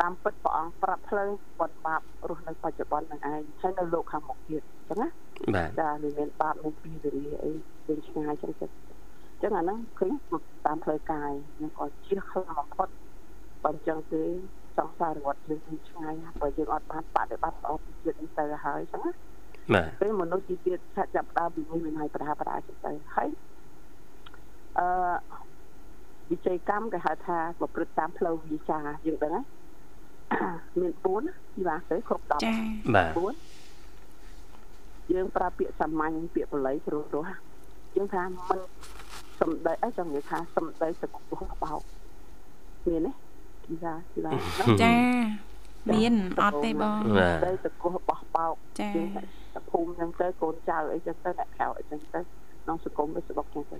[0.00, 5.08] តាមពិតព្រះអង្គប្រាប់ផ្លូវបន់បាបរស់នៅបច្ចុប្បន្ននឹងឯងហើយនៅលោកខាងមុខទៀតអញ្ចឹងណា
[5.54, 7.50] បាទចាវាមានបាបមានពីវិរិយអី
[7.86, 10.12] វិញឆ្ងាយអញ្ចឹងទៅអញ្ចឹងអាហ្នឹងឃើញ
[10.66, 11.32] តាមផ្លូវកាយ
[11.62, 12.88] នឹងក៏ជៀសខ្លាំងបំផុត
[13.64, 14.22] បើអញ្ចឹងទេ
[14.78, 19.12] សង្សារវត្តយើងវិញឆ្ងាយបើយើងអត់បានបដិបត្តិអស់ពីជាតិនេះទៅហើយអញ្ចឹងណា
[19.74, 23.28] បាទពេលមនុស្សជីវិតឆាប់ចាប់ដើមពីនេះមានហើយបដាបដាចឹងទៅហើយ
[24.78, 24.86] អឺ
[26.30, 29.44] វិជ័យកម្មគេហៅថាប្រព្រឹត្តតាមផ្លូវវិចាយើងដឹងហើយ
[30.80, 32.54] មាន4ពីបាទទៅគ្រប់10ចា
[32.96, 37.24] បាទ4យើងប្រើពាក្យសាមញ្ញពាក្យបល័យព្រោះព្រោះ
[37.96, 38.60] យើងថាមិន
[39.40, 41.22] សំដីអីចង់និយាយថាសំដីសកុប
[41.62, 41.80] បោក
[42.86, 43.12] មានទេ
[43.64, 44.32] ពីថាពីថា
[44.82, 44.94] ចា
[45.92, 47.00] មានអត់ទេបង
[47.46, 48.90] ដីតកោះបោះបោកចា
[49.56, 52.20] តភូមិចឹងទៅកូនចៅអីចឹងទៅអ្នកក្រៅអីចឹងទៅ
[52.62, 53.78] ក្នុងសង្គមវាស្បុកចឹងទៅ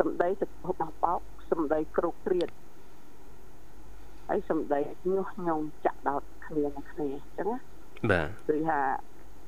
[0.00, 2.48] សំដីតកោះបោះបោកសំដីគ្រុកគ្រៀត
[4.28, 4.80] ហើយសំដី
[5.14, 7.58] ញុះញង់ចាក់ដោតគ្នានឹងគ្នាអញ្ចឹងណា
[8.10, 8.78] បាទគឺថា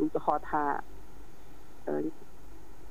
[0.02, 0.62] ឧទាហរណ៍ថា
[1.88, 1.96] អឺ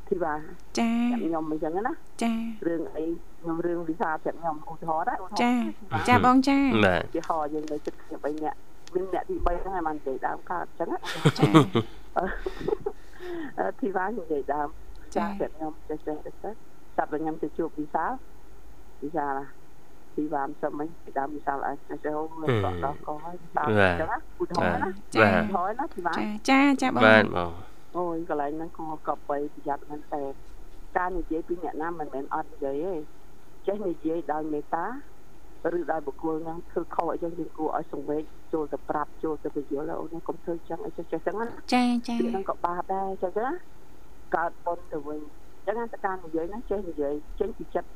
[0.07, 0.33] ធីវ៉ា
[0.79, 0.89] ចា
[1.23, 1.93] ខ្ញុំអញ្ចឹងណា
[2.23, 2.33] ចា
[2.67, 3.05] រឿងអី
[3.41, 5.53] ខ្ញុំរឿងវិសាប្រាប់ខ្ញុំឧទាហរណ៍ណាចា
[6.09, 8.57] ចាបងចាបាទឧទាហរណ៍យើងនៅចិត្តគ្នា3នាក់
[8.93, 10.97] មានអ្នកទី3ហ្នឹងឲ្យបាននិយាយដើមកើតអញ្ចឹងណា
[11.39, 11.49] ចា
[13.59, 14.69] អឺធីវ៉ានិយាយដើម
[15.15, 16.31] ចាប្រាប់ខ្ញុំចេះចេះទៅ
[16.97, 18.05] ចាប់ដល់ខ្ញុំទៅជួបវិសា
[19.03, 19.62] វិសាទី
[20.34, 22.23] វាមសមិញពីដើមវិសាលអាចចេះអូ
[22.63, 26.17] ដល់ដល់កហើយតាមចឹងណាឧទាហរណ៍ណាចាឧទាហរណ៍ណាទីវាម
[26.49, 27.52] ចាចាបងបាទបង
[27.97, 30.23] អូយកន្លែងហ្នឹងក៏កប់បីប្រយ័ត្នមែនតើ
[30.97, 32.93] ការនិយាយពីអ្នកណាមិនមែនអត់និយាយទេ
[33.67, 34.86] ចេះនិយាយដោយមេត្តា
[35.78, 38.23] ឬដោយបុគ្គលហ្នឹងធ្វើខុសអីចឹងយើងគួរឲ្យសង្វេគ
[38.54, 43.49] ចូលទៅប្រាប់ចូលទៅបញ្យល់អូនកុំធ្វើចឹងអីចេះចេះចឹងណាចាចាហ្នឹងក៏បាបដែរចឹងណា
[44.36, 45.19] កើតបុណ្យទៅវិញ
[45.67, 47.89] ចឹងតែការនិយាយហ្នឹងចេះនិយាយចេញពីចិត្ត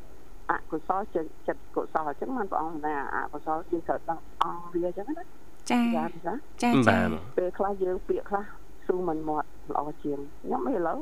[0.52, 5.24] អកុសលចិត្តចិត្តកុសលអញ្ចឹងមិនព្រះអង្គណាអកុសលជាងត្រូវដឹងអង្គវាអញ្ចឹងណា
[5.72, 6.34] ចាចា
[6.64, 7.00] ចាចា
[7.38, 8.44] ពេលខ្លះយើងពាក្យខ្លះ
[8.88, 11.00] ស៊ូមិនមាត់ល្អជាងខ្ញុំឥឡូវ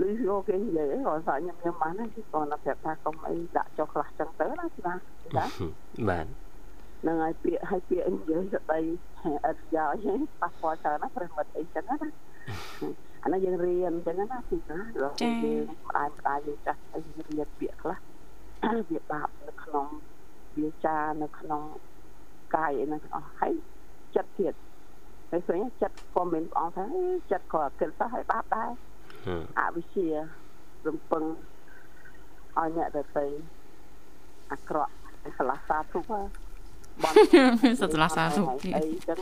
[0.00, 4.92] លឺយកគេនិយាយគាត់ថាខ្ញុំខ្ញុំបានហ្នឹងគឺគាត់ប្រាប់ថាកុំអីដាក់ចុះខ្លះចឹងទៅណាចា
[5.36, 5.44] ចា
[6.08, 6.26] បាទ
[7.06, 8.80] នឹងឲ្យពាក្យឲ្យពាក្យនិយាយស្ដី
[9.46, 11.96] អត់យកទេប៉ះពាល់ច្រើនណាប្រិមិត្តអីចឹងណា
[13.24, 17.98] អានេះយើងរៀនអញ្ចឹងណាពីណារកយើងម្ដាយម្ដាយយើងចាស់ឲ្យរៀនពាក្យខ្លះ
[18.90, 19.86] វាបាបនៅក្នុង
[20.70, 21.62] វាចានៅក្នុង
[22.56, 23.54] កាយអីហ្នឹងអស់ហើយ
[24.16, 24.54] ចិត្តទៀត
[25.30, 26.84] ហើយឃើញចិត្តក៏មានព្រះអង្គថា
[27.32, 28.70] ចិត្តក៏គិតសោះហើយបាបដែរ
[29.58, 30.06] អវិជ្ជា
[30.86, 31.24] រំពឹង
[32.58, 33.26] ឲ្យអ្នកដទៃ
[34.52, 34.92] អាក្រក់
[35.38, 36.24] ឆ្លាស់សាធុបបង
[37.80, 38.42] សត្វឆ្លាស់សាធុ
[38.76, 39.18] អីចឹង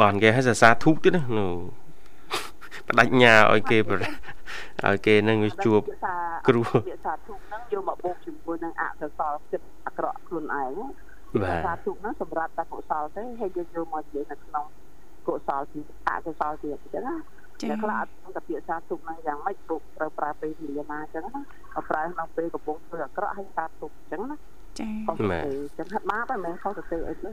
[0.00, 1.22] បងគេឲ្យសាធុទៀតណា
[2.88, 3.78] បដិញ្ញាឲ្យគេ
[4.86, 5.80] ឲ្យគេនឹងជួប
[6.48, 10.72] គ្រូវាសាធុហ្នឹងយកមកបូកជាមួយនឹងអកុសលចិត្តអាក្រក់ខ្លួនឯង
[11.42, 14.66] បាទសាធុហ្នឹងសម្រាប់តែកុសលទេហើយយើងយកមកនិយាយនៅក្នុង
[15.28, 17.16] កុសលទីអកុសលទៀតអញ្ចឹងណា
[17.70, 21.40] អ្នកខ្លះអត់ដឹងតែពាក្យសាធុហ្នឹងយ៉ាងម៉េចពុកត្រូវប្រើពេលវេលាណាអញ្ចឹងណា
[21.90, 24.36] ប្រើក្នុងពេលកំពុងធ្វើអាក្រក់ហើយសាធុអញ្ចឹងណា
[24.78, 24.92] ចា៎
[25.78, 27.30] ចឹងហាត់បាបហ្នឹងមិនខុសទៅអីទេ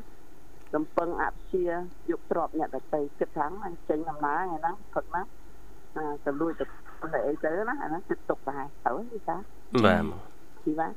[0.74, 1.66] កំពឹងអព្យា
[2.10, 5.22] យកទ្របអ្នកដតីគិតថាអញចេញដំណើរថ្ងៃហ្នឹងផឹកណា
[6.26, 6.66] ទៅលួចទៅ
[7.14, 8.92] តែអីទៅណាអាហ្នឹងគិតទុកដែរទៅ
[9.28, 9.36] ចា
[9.86, 10.04] បាទ
[10.66, 10.94] ទីបាទ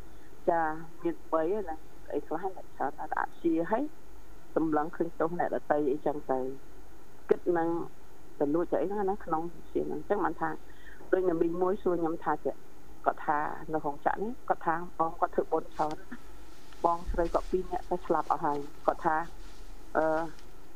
[0.50, 0.60] ចា
[1.02, 1.76] មាន3ណា
[2.14, 3.84] អីខ្លះអ្នកច្រើនអត់អព្យាហើយ
[4.54, 6.38] សម្លឹងឃើញទោសអ្នកដតីអីចឹងទៅ
[7.30, 7.68] គិតនឹង
[8.40, 10.50] ទៅលួចទៅអីហ្នឹងណាក្នុងជាហ្នឹងអញ្ចឹងបានថា
[11.12, 13.38] ដូចញ៉ាំមីងមួយសួរខ្ញុំថាគាត់ថា
[13.72, 15.96] នៅក្នុងចាក់នេះគាត់ថាបងគាត់ធ្វើបុណ្យច្រើន
[16.84, 19.16] បងស្រីគាត់ពីរនាក់ទៅស្លាប់អស់ហើយគាត់ថា
[19.96, 20.04] អឺ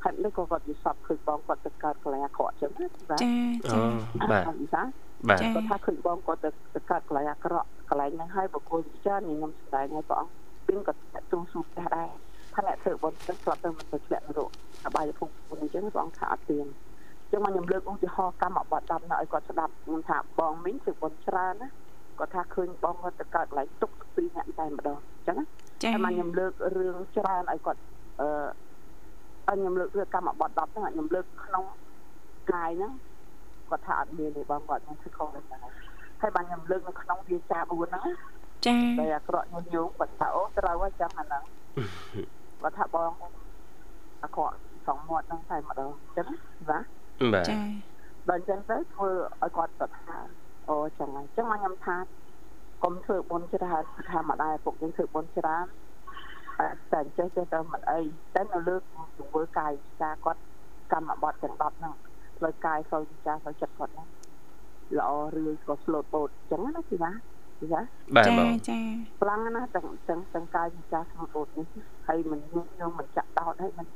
[0.05, 3.33] ហេតុនេះក៏គាត់យល់សពឃើញបងគាត់ទៅកើតកលែអាក្រក់ចឹងណាបាទចា
[3.73, 3.79] ចា
[4.31, 4.43] បាទ
[4.75, 4.83] ចា
[5.29, 10.33] បាទគាត់ថាឃើញបងគាត់ទៅទៅកើតកលែអាក្រក់កន្លែងហ្នឹងហើយបកគលច្រើនខ្ញុំស្ដាយឲ្យព្រះអង្គ
[10.67, 11.01] ពីងគាត់
[11.31, 12.09] ទូស៊ូផ្ទះដែរ
[12.55, 14.51] ថាអ្នកធ្វើបុណ្យទៅស្លាប់ទៅមិនទៅធ្លាក់នរក
[14.87, 16.67] អបាយភពអញ្ចឹងព្រះអង្គថាអត់ទៀង
[17.31, 21.69] ចឹងមកខ្ញុំលើកឧទាហរណ៍កម្មបត្តិ10នៅឲ្យគាត់ស្ដាប់ខ្ញុំថាបងមីងធ្វើបុណ្យច្រើនណា
[22.19, 25.45] គាត់ថាឃើញបងគាត់ទៅកើតកន្លែងទុកពីរអ្នកតែម្ដងអញ្ចឹងណា
[25.83, 27.81] ចា៎តែមកខ្ញុំលើករឿងច្រើនឲ្យគាត់
[28.21, 28.29] អឺ
[29.49, 31.65] ខ្ញុំលើករឿងកម្មបត្តិ10ហ្នឹងខ្ញុំលើកក្នុង
[32.53, 32.93] កាយហ្នឹង
[33.69, 35.45] គាត់ថាអត់មានទេបងគាត់ខ្ញុំធ្វើខុសហ្នឹង
[36.21, 38.05] ហើយបានខ្ញុំលើកនៅក្នុងវាចា4ហ្នឹង
[38.67, 41.43] ចាតែអាក្រក់ញុះញង់គាត់ថាអូត្រូវហើយចាំអាហ្នឹង
[42.63, 43.13] គាត់ថាបង
[44.23, 44.55] អាក្រក់
[44.87, 46.27] សងមាត់ហ្នឹងតែម្ដងអញ្ចឹង
[46.71, 46.79] ណា
[47.35, 47.55] បាទចា
[48.29, 49.11] ដល់អញ្ចឹងទៅធ្វើ
[49.43, 50.19] ឲ្យគាត់គាត់ថា
[50.69, 51.97] អូចឹងហើយអញ្ចឹងមកខ្ញុំថា
[52.85, 55.65] កុំធ្វើបុណ្យច្រើនថាមកដែរពុកយើងធ្វើបុណ្យច្រើន
[56.93, 58.01] តែចេះចេះទៅមិនអី
[58.35, 58.83] តែនៅលើក
[59.19, 60.41] ទង្វើកាយវិការគាត់
[60.93, 61.95] កម្មបត្តិទាំង10ហ្នឹង
[62.39, 64.09] ផ្លូវកាយផ្លូវវិការផ្លូវចិត្តគាត់ហ្នឹង
[64.99, 67.13] ល្អឬក៏ស្លូតបូតអញ្ចឹងណាពីណា
[67.61, 67.81] ពីណា
[68.17, 68.35] បាទចា
[68.69, 68.79] ចា
[69.21, 71.67] ខ្លាំងណាទាំងទាំងទាំងកាយវិការស្លូតបូតនេះ
[72.07, 73.87] ហើយមិនខ្ញុំមិនចាក់ដោតហើយមិន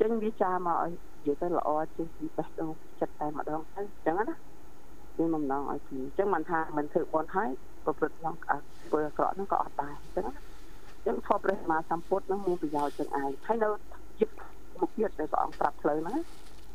[0.00, 2.70] ចេញវាចាមកឲ្យនិយាយទៅល្អជាងពីបេះដូង
[3.00, 4.36] ចិត្តតែម្ដងទៅអញ្ចឹងណា
[5.18, 7.50] មានបំណងឲ្យពីអញ្ចឹងមិនថាមិនធ្វើបន់ហើយ
[7.84, 10.34] ប្រព្រឹត្តក្នុងធ្វើអាក្រក់ហ្នឹងក៏អត់ដែរអញ្ចឹងណា
[11.06, 13.68] ចឹងធម៌ព្រះសម្មាសម្ពុទ្ធនឹងមានប្រយោជន៍ចឹងឯងហើយនៅ
[14.20, 14.30] យុគ
[14.80, 16.18] មុខទៀតដែលព្រះអង្គប្រាប់ផ្លូវហ្នឹង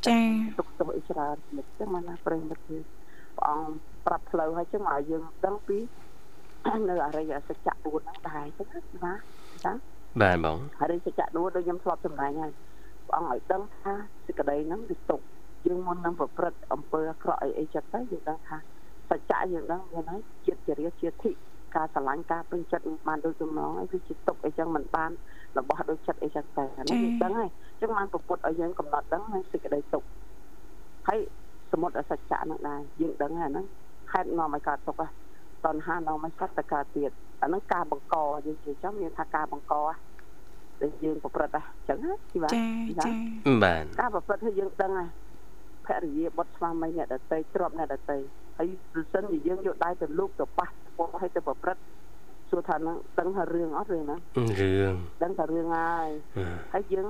[0.06, 0.18] ចា
[0.58, 2.78] ទុកទុកអីច្រើនទៀតចឹងមកណាព្រះមិត្តគឺ
[3.36, 3.70] ព្រះអង្គ
[4.06, 5.78] ប្រាប់ផ្លូវហើយចឹងមកយើងដឹងពី
[6.88, 8.68] នៅអរិយសច្ចៈ4ហ្នឹងដែរចឹង
[9.04, 9.14] ណា
[9.64, 9.72] ចា
[10.20, 12.52] បាទបងអរិយសច្ចៈ4ដូចខ្ញុំធ្លាប់ចម្លែងហើយ
[13.06, 13.92] ព្រះអង្គឲ្យដឹងថា
[14.26, 15.20] សេចក្តីហ្នឹងវាទុក
[15.66, 18.56] យើងមុននឹងប្រព្រឹត្តអំពើអាក្រក់អីអីចិត្តទៅយើងដឹងថា
[19.10, 21.30] សច្ចៈយើងដឹងមានហើយជាតិចរិយាជាតិធិ
[21.76, 25.10] ការស្រឡាញ់ការពេញចិត្តបានដូចទំនងហើយគឺជាទុកអីចឹងមិនបាន
[25.58, 30.02] របស់ដូចចិត្តអីចឹងតែនេះដឹងហើយអញ្ចឹងបានប្រពុតឲ្យយើងកំណត់ដឹងហើយសេចក្តីទុក
[31.08, 31.18] ហើយ
[31.72, 33.66] សមុទ្រអសច្ចៈហ្នឹងដែរយើងដឹងហើយហ្នឹង
[34.12, 35.10] ខេតនាំឲ្យកើតទុកហ្នឹង
[35.66, 37.10] តណ្ហានាំឲ្យសត្វតកើតទៀត
[37.42, 38.16] អាហ្នឹងការបង្ក
[38.46, 39.74] យើងនិយាយចំមានថាការបង្ក
[40.80, 42.62] ដែលយើងប្រព្រឹត្តហ្នឹងអញ្ចឹងណាទីបាទចា
[42.98, 43.12] ចា
[43.64, 45.08] បាទការប្រព្រឹត្តឲ្យយើងដឹងហើយ
[45.86, 48.18] ភរិយាបុត្រស្វាមីអ្នកដតីទ្របអ្នកដតី
[48.60, 51.82] ហើយប្រសិនជាយើងយកដៃទៅលូកទៅប៉ះពោះឲ្យទៅប្រព្រឹត្ត
[52.50, 54.16] សួរថានឹងដឹងថារឿងអត់រឿងណា
[54.62, 56.08] រឿងដឹងថារឿងហើយ
[56.72, 57.06] ហើយយើង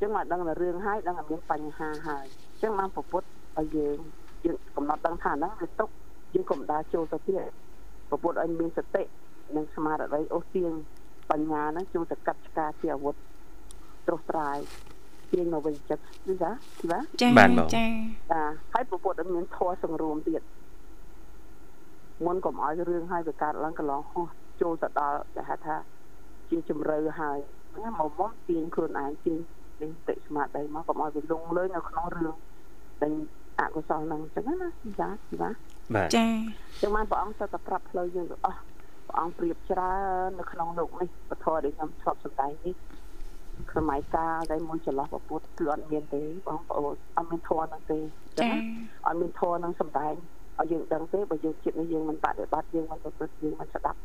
[0.00, 2.26] ចឹងមកដឹងថារឿងហើយដឹងថាមានបញ្ហាហើយ
[2.62, 3.22] ចឹងបានប្រពុត
[3.58, 3.96] ឲ្យយើង
[4.44, 5.88] យើងកំណត់ដឹងថាហ្នឹងវាទុក
[6.34, 7.42] យើងកុំដើរចូលទៅទៀត
[8.10, 9.02] ប្រពុតឲ្យមានសតិ
[9.56, 10.72] និងស្មារតីអូសទាញ
[11.30, 13.14] បញ្ញាហ្នឹងចូលទៅកាត់ឆ្ការជាអាវុធ
[14.06, 14.58] ត្រុសត្រាយ
[15.32, 16.50] ទាញមកវិញចិត្តនេះចា
[16.90, 17.28] ចាចា
[17.74, 17.86] ចា
[18.32, 18.42] ចា
[18.72, 20.42] ហើយប្រពុតឲ្យមានធម៌សង្រួមទៀត
[22.24, 24.26] មុនកុំឲ្យរឿងឲ្យវាកើតឡើងកន្លងហោះ
[24.60, 25.76] ចូលទៅដល់គេហៅថា
[26.50, 27.38] ជាជំរឿហើយ
[27.98, 29.38] មកមកទាញខ្លួនឯងទាញ
[29.80, 32.34] នេះតិស្មារតីមកកុំឲ្យវាលងលើនៅក្នុងរឿង
[33.02, 33.12] ដែល
[33.60, 34.68] អកុសលហ្នឹងអញ្ចឹងណា
[35.00, 35.48] ចាចា
[35.94, 36.26] បាទចា
[36.82, 38.60] ចឹងបានព្រះអង្គទៅតែប្រាប់ផ្លូវយើងទៅអស់
[39.08, 39.94] ព្រះអង្គប្រៀបច្រើ
[40.26, 42.74] ននៅក្នុងលោកនេះពធដែលខ្ញុំធ្លាប់សម្ដែងនេះ
[43.76, 47.98] សម័យកាលដែលមួយចន្លោះពពុទ្ធគឺអត់មានទេបងប្អូនអត់មានធម៌ហ្នឹងទេ
[48.40, 48.50] ចា
[49.06, 50.14] អត់មានធម៌ហ្នឹងសម្ដែង
[50.60, 53.98] ឲ្យយើងដឹងទេបើយើងចិត្តនេះយើងមិនបដិបត្តិយើងមិនប្រព្រឹត្តយើងមិនស្ដាប់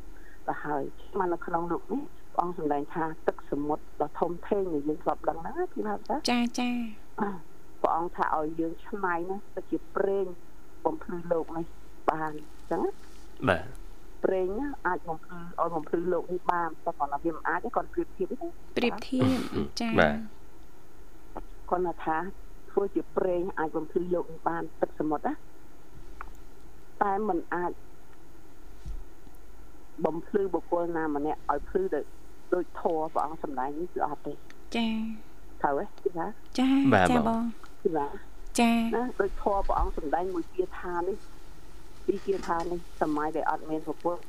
[0.47, 0.83] ទៅហើយ
[1.19, 2.01] មកនៅក្នុងលោកនេះ
[2.33, 5.95] ព្រះអង្គសម្ដែងថាទឹកសមុទ្រដ៏ធំធេងដែលយើងធ្លាប់ដឹងហ្នឹងពីថា
[6.29, 6.69] ចាចា
[7.81, 10.25] ព្រះអង្គថាឲ្យយើងឆ្នៃណាទៅជាប្រេង
[10.85, 11.65] បំភ្លឺលោកនេះ
[12.09, 12.81] បានអញ្ចឹង
[13.49, 13.65] បាទ
[14.25, 14.49] ប្រេង
[14.87, 20.17] អាចបំភ្លឺឲ្យបំភ្លឺលោកនេះបានតែគាត់ថាវាមិនអាចទេគាត់ប្រៀបធៀបទេប្រៀបធៀបចាបាទ
[21.69, 22.17] គាត់ថា
[22.71, 25.33] ធ្វើជាប្រេងអាចបំភ្លឺលោកនេះបានទឹកសមុទ្រណា
[27.01, 27.71] តែมันអាច
[30.05, 31.99] បំភ្លឺបុគ្គលណាម្នាក់ឲ្យភ្លឺទៅ
[32.53, 34.33] ដូចធម៌ព្រះអង្គសម្ដែងនេះគឺអត់ទេ
[34.75, 34.87] ចា
[35.61, 36.25] ត្រូវទេចា
[36.59, 36.69] ចា
[37.11, 37.43] ចាបង
[37.83, 38.07] គឺថា
[38.59, 41.17] ចាណាដូចធម៌ព្រះអង្គសម្ដែងមួយគាថានេះ
[42.05, 44.21] ពីគាថានេះសម័យដែលអត់មានពុទ្ធ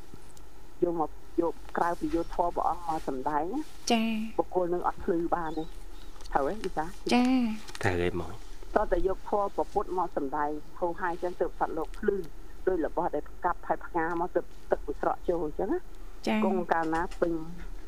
[0.82, 1.10] យកមក
[1.40, 3.44] យកក្រៅពីយកធម៌ព្រះអង្គមកសម្ដែង
[3.92, 4.02] ចា
[4.38, 5.64] បុគ្គលនឹងអត់ភ្លឺបានទេ
[6.32, 7.24] ត្រូវទេគឺថាចា
[7.82, 8.32] ត្រូវទេមក
[8.76, 12.16] តើតែយកធម៌ពុទ្ធមកសម្ដែងហូរហាយចឹងទើបសត្វលោកភ្លឺ
[12.68, 15.80] ដោយរបស់ដែលកាប់ហើយផ្ងាមកទឹកទឹកវាស្រក់ចូលអញ្ចឹងណា
[16.26, 17.32] ចាគង់កាលណាពេញ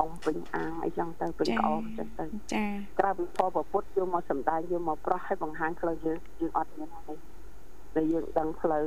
[0.01, 2.25] អង្គពេញអាងអីចឹងទៅពេញក្អមចឹងទៅ
[2.55, 2.65] ចា
[2.99, 7.15] ក្រៅពីផលប្រពុតយកមកសំដែងយកមកប្រោះឲ្យបង្ហាញផ្លូវយើងយើងអត់មានទេ
[7.95, 8.85] តែយើងដឹងផ្លូវ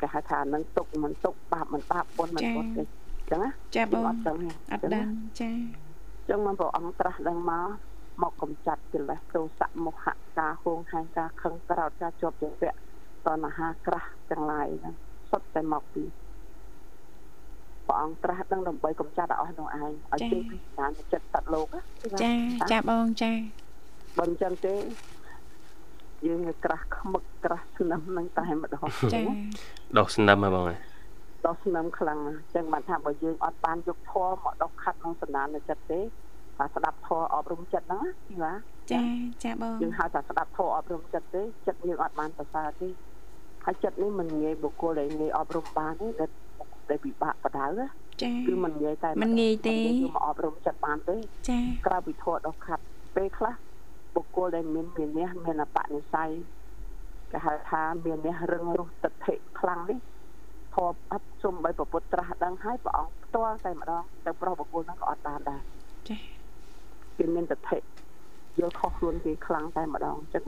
[0.00, 2.82] គេហៅថានឹងទុកមិនទុកបាបមិនបាបបុណ្យមិនបុណ្យទេ
[3.30, 4.36] ចឹងណាចាបងអត់ដឹង
[4.72, 5.06] អត់ដឹង
[5.40, 5.50] ចា
[6.28, 7.68] ចឹងមកព្រះអង្គត្រាស់ដឹងមក
[8.22, 12.78] មកកំចាត់កិលេសទោសៈមោហៈការហួងហែងការខឹងក្រោតការជាប់ជាពាក់
[13.26, 14.94] តណ្ហាក្រាស់ទាំងឡាយហ្នឹង
[15.30, 16.04] សុទ្ធតែមកពី
[17.86, 21.66] ព្រះអង្គត្រាស់ដឹងដើម្បីកំចាត់ឲ្យអស់នោះឯងឲ្យចេញពីស្ថានចិត្តសត្វលោក
[22.22, 22.32] ចា
[22.72, 23.32] ចាបងចា
[24.18, 24.74] បើមិនចឹងទេ
[26.26, 29.22] យើងក្រាស់ខ្មឹកក្រាស់ស្នឹមនឹងតែម្ដងចា
[29.98, 30.64] ដោះស្នឹមហ៎បង
[31.46, 36.00] ដោះស្នឹមខ្លាំងណាស់ចឹងបានថាបើយើងអត់បានយកធម៌មកដោះខាត់ក្នុងសន្តានចិត្តទេ
[36.56, 38.02] ថាស្ដាប់ធម៌អប់រំចិត្តហ្នឹង
[38.44, 38.52] ណា
[38.92, 39.02] ចា
[39.44, 42.88] ចាបងយើងហៅថាស្ដាប់ធម៌អប់រំចិត្តទេចិត្តយើងអត់បានប្រសើរទេ
[43.64, 46.30] ហើយចិត្តនេះមិនងាយបុគ្គលដែលងាយអប់រំបានទេដែល
[46.90, 47.66] ដែលពិបាកបដៅ
[48.22, 51.16] ចាគឺមិនងាយតែមិនងាយទេមកអប់រំចិត្តបានទេ
[51.48, 52.82] ចាក្រៅពីធម៌ដ៏ខាត់
[53.16, 53.54] ពេលខ្លះ
[54.14, 56.30] បុគ្គលដែលមានមាននេះមានអបនិស្ស័យ
[57.32, 59.98] គេហៅថាមាននេះរឹងរុះទឹកធិខ្លាំងនេះ
[60.74, 65.60] ធម៌អត់សុំបីប្រពុតត្រាស់ដឹងហើយព្រះអង្គផ្ទាល់តែម្ដងទៅប្រុសបុគ្គលហ្នឹងក៏អត់បានដែរ
[66.08, 66.18] ចា
[67.18, 67.78] គេមានទឹកធិ
[68.60, 70.42] យល់ខុសខ្លួនគេខ្លាំងតែម្ដងអញ្ចឹង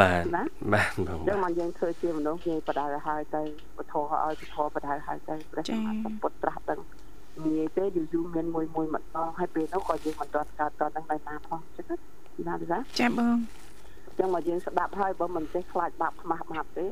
[0.00, 0.42] បាទណា
[0.74, 3.42] បាទបងអញ្ចឹងមកយើងធ្វើជាមនុស្សគេបដៅឲ្យទៅ
[3.76, 5.72] ពធឲ្យពធបដៅឲ្យទៅព្រះស
[6.12, 6.80] ម្ពុទ្ធត្រាស់ដឹង
[7.44, 11.86] ងាយទេយូរយូរមានមួយមួយម្ដងហើយពេលនោះក៏យើងមិនទាន់កើតតនឹងដែរណាផងអញ្ចឹង
[12.48, 12.66] ណាទេ
[13.00, 13.36] ចាបង
[14.08, 16.86] អញ្ចឹងមកយើងស្ដាប់ហើយបើមិនចេះខ្លាចបាបខ្មាស់បាបទេ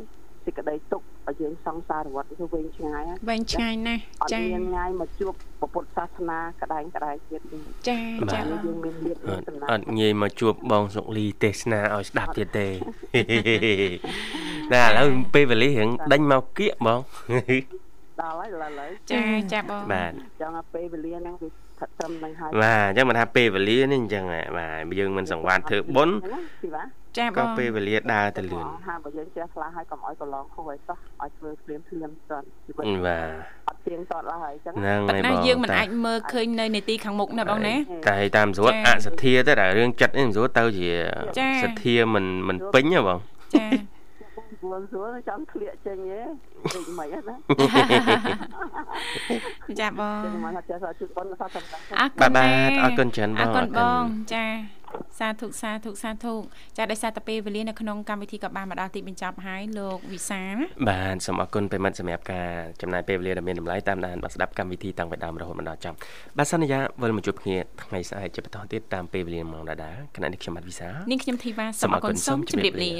[0.44, 4.00] សេចក្តីទុកឲ្យយើងសង្សារវត្តទៅវិញឆ្ងាយវែងឆ្ងាយណាស់
[4.32, 5.32] ចា៎អត់មានងាយមកជួប
[5.74, 7.42] ពុទ្ធសាសនាក្តែងក្តែងទៀត
[7.88, 9.16] ចា៎ចា៎យើងមានលៀប
[9.48, 12.68] ដំណើរអត់ងាយមកជួបបងសុកលីទេសនាឲ្យស្ដាប់ទៀតទេ
[14.72, 17.00] ណាឥឡូវពេលវេលារៀងដេញមកគៀកបង
[18.20, 19.22] ដល់ហើយដល់ហើយចា
[19.52, 21.48] ចាបងបាទចឹងពេលវេលាហ្នឹងវា
[21.98, 24.24] ត្រឹមនឹងហើយបាទអញ្ចឹងមិនថាពេលវេលានេះអញ្ចឹង
[24.58, 26.16] បាទយើងមិនសង្វាតធ្វើបុណ្យ
[27.18, 33.28] ចាបងក៏ពេលវេលាដើរទៅលឿនថាបើយើងចេះខ្លះហើយកុំឲ្យកន្លងខុសឲ្យសោះឲ្យធ្វើភ្លាមភ្លាមស្ទាន់ជីវិតបាទ
[33.68, 37.74] អត់ជទៀងតតឡើយអញ្ចឹងហ្នឹងហើយបងយើងមិនអាចមើលឃើញនៅនេតិខាងមុខណាបងណា
[38.08, 40.90] តែតាមស្រួលអសទ្ធាទៅតែរឿងចិត្តនេះមិនស្រួលទៅជា
[41.62, 43.18] សទ្ធាមិនមិនពេញហ៎បង
[43.54, 43.66] ចា
[44.60, 46.20] ស្រួលស្រួលចង់ធ្លាក់ចេញទេ
[46.72, 47.36] ពេកមិនណា
[49.80, 51.60] ចាបងចឹងមកថាចេះជួយបងសាសា
[52.00, 54.02] អរគុណបាទអរគុណច្រើនបងអរគុណបង
[54.34, 54.44] ចា
[55.18, 56.34] សាធុសាធុសាធុ
[56.76, 60.42] ចាដោយសារតែពេលវេលានៅក្នុងកម្មវិធីក៏បានមកដល់ទីបញ្ចប់ហើយលោកវិសា
[60.88, 62.48] បាទសូមអរគុណប្រិមិត្តសម្រាប់ការ
[62.82, 65.96] ចំណាយពេលវេលាដ៏មានតម្លៃតាមដានបាទស្ដាប់កម្មវិធីតាំងពីដើមរហូតមកដល់ចប់
[66.38, 72.92] បាទសន្យាវិលមកជួបគ្នាថ្ងៃស្អែកជាបន្តទៀតតាមពេលវេលាម៉ោងដដែលគណៈនេះខ្ញុំបាទវិសានាងខ្ញុំធីវ៉ាសូមអរគុណសូមជម្រាបលា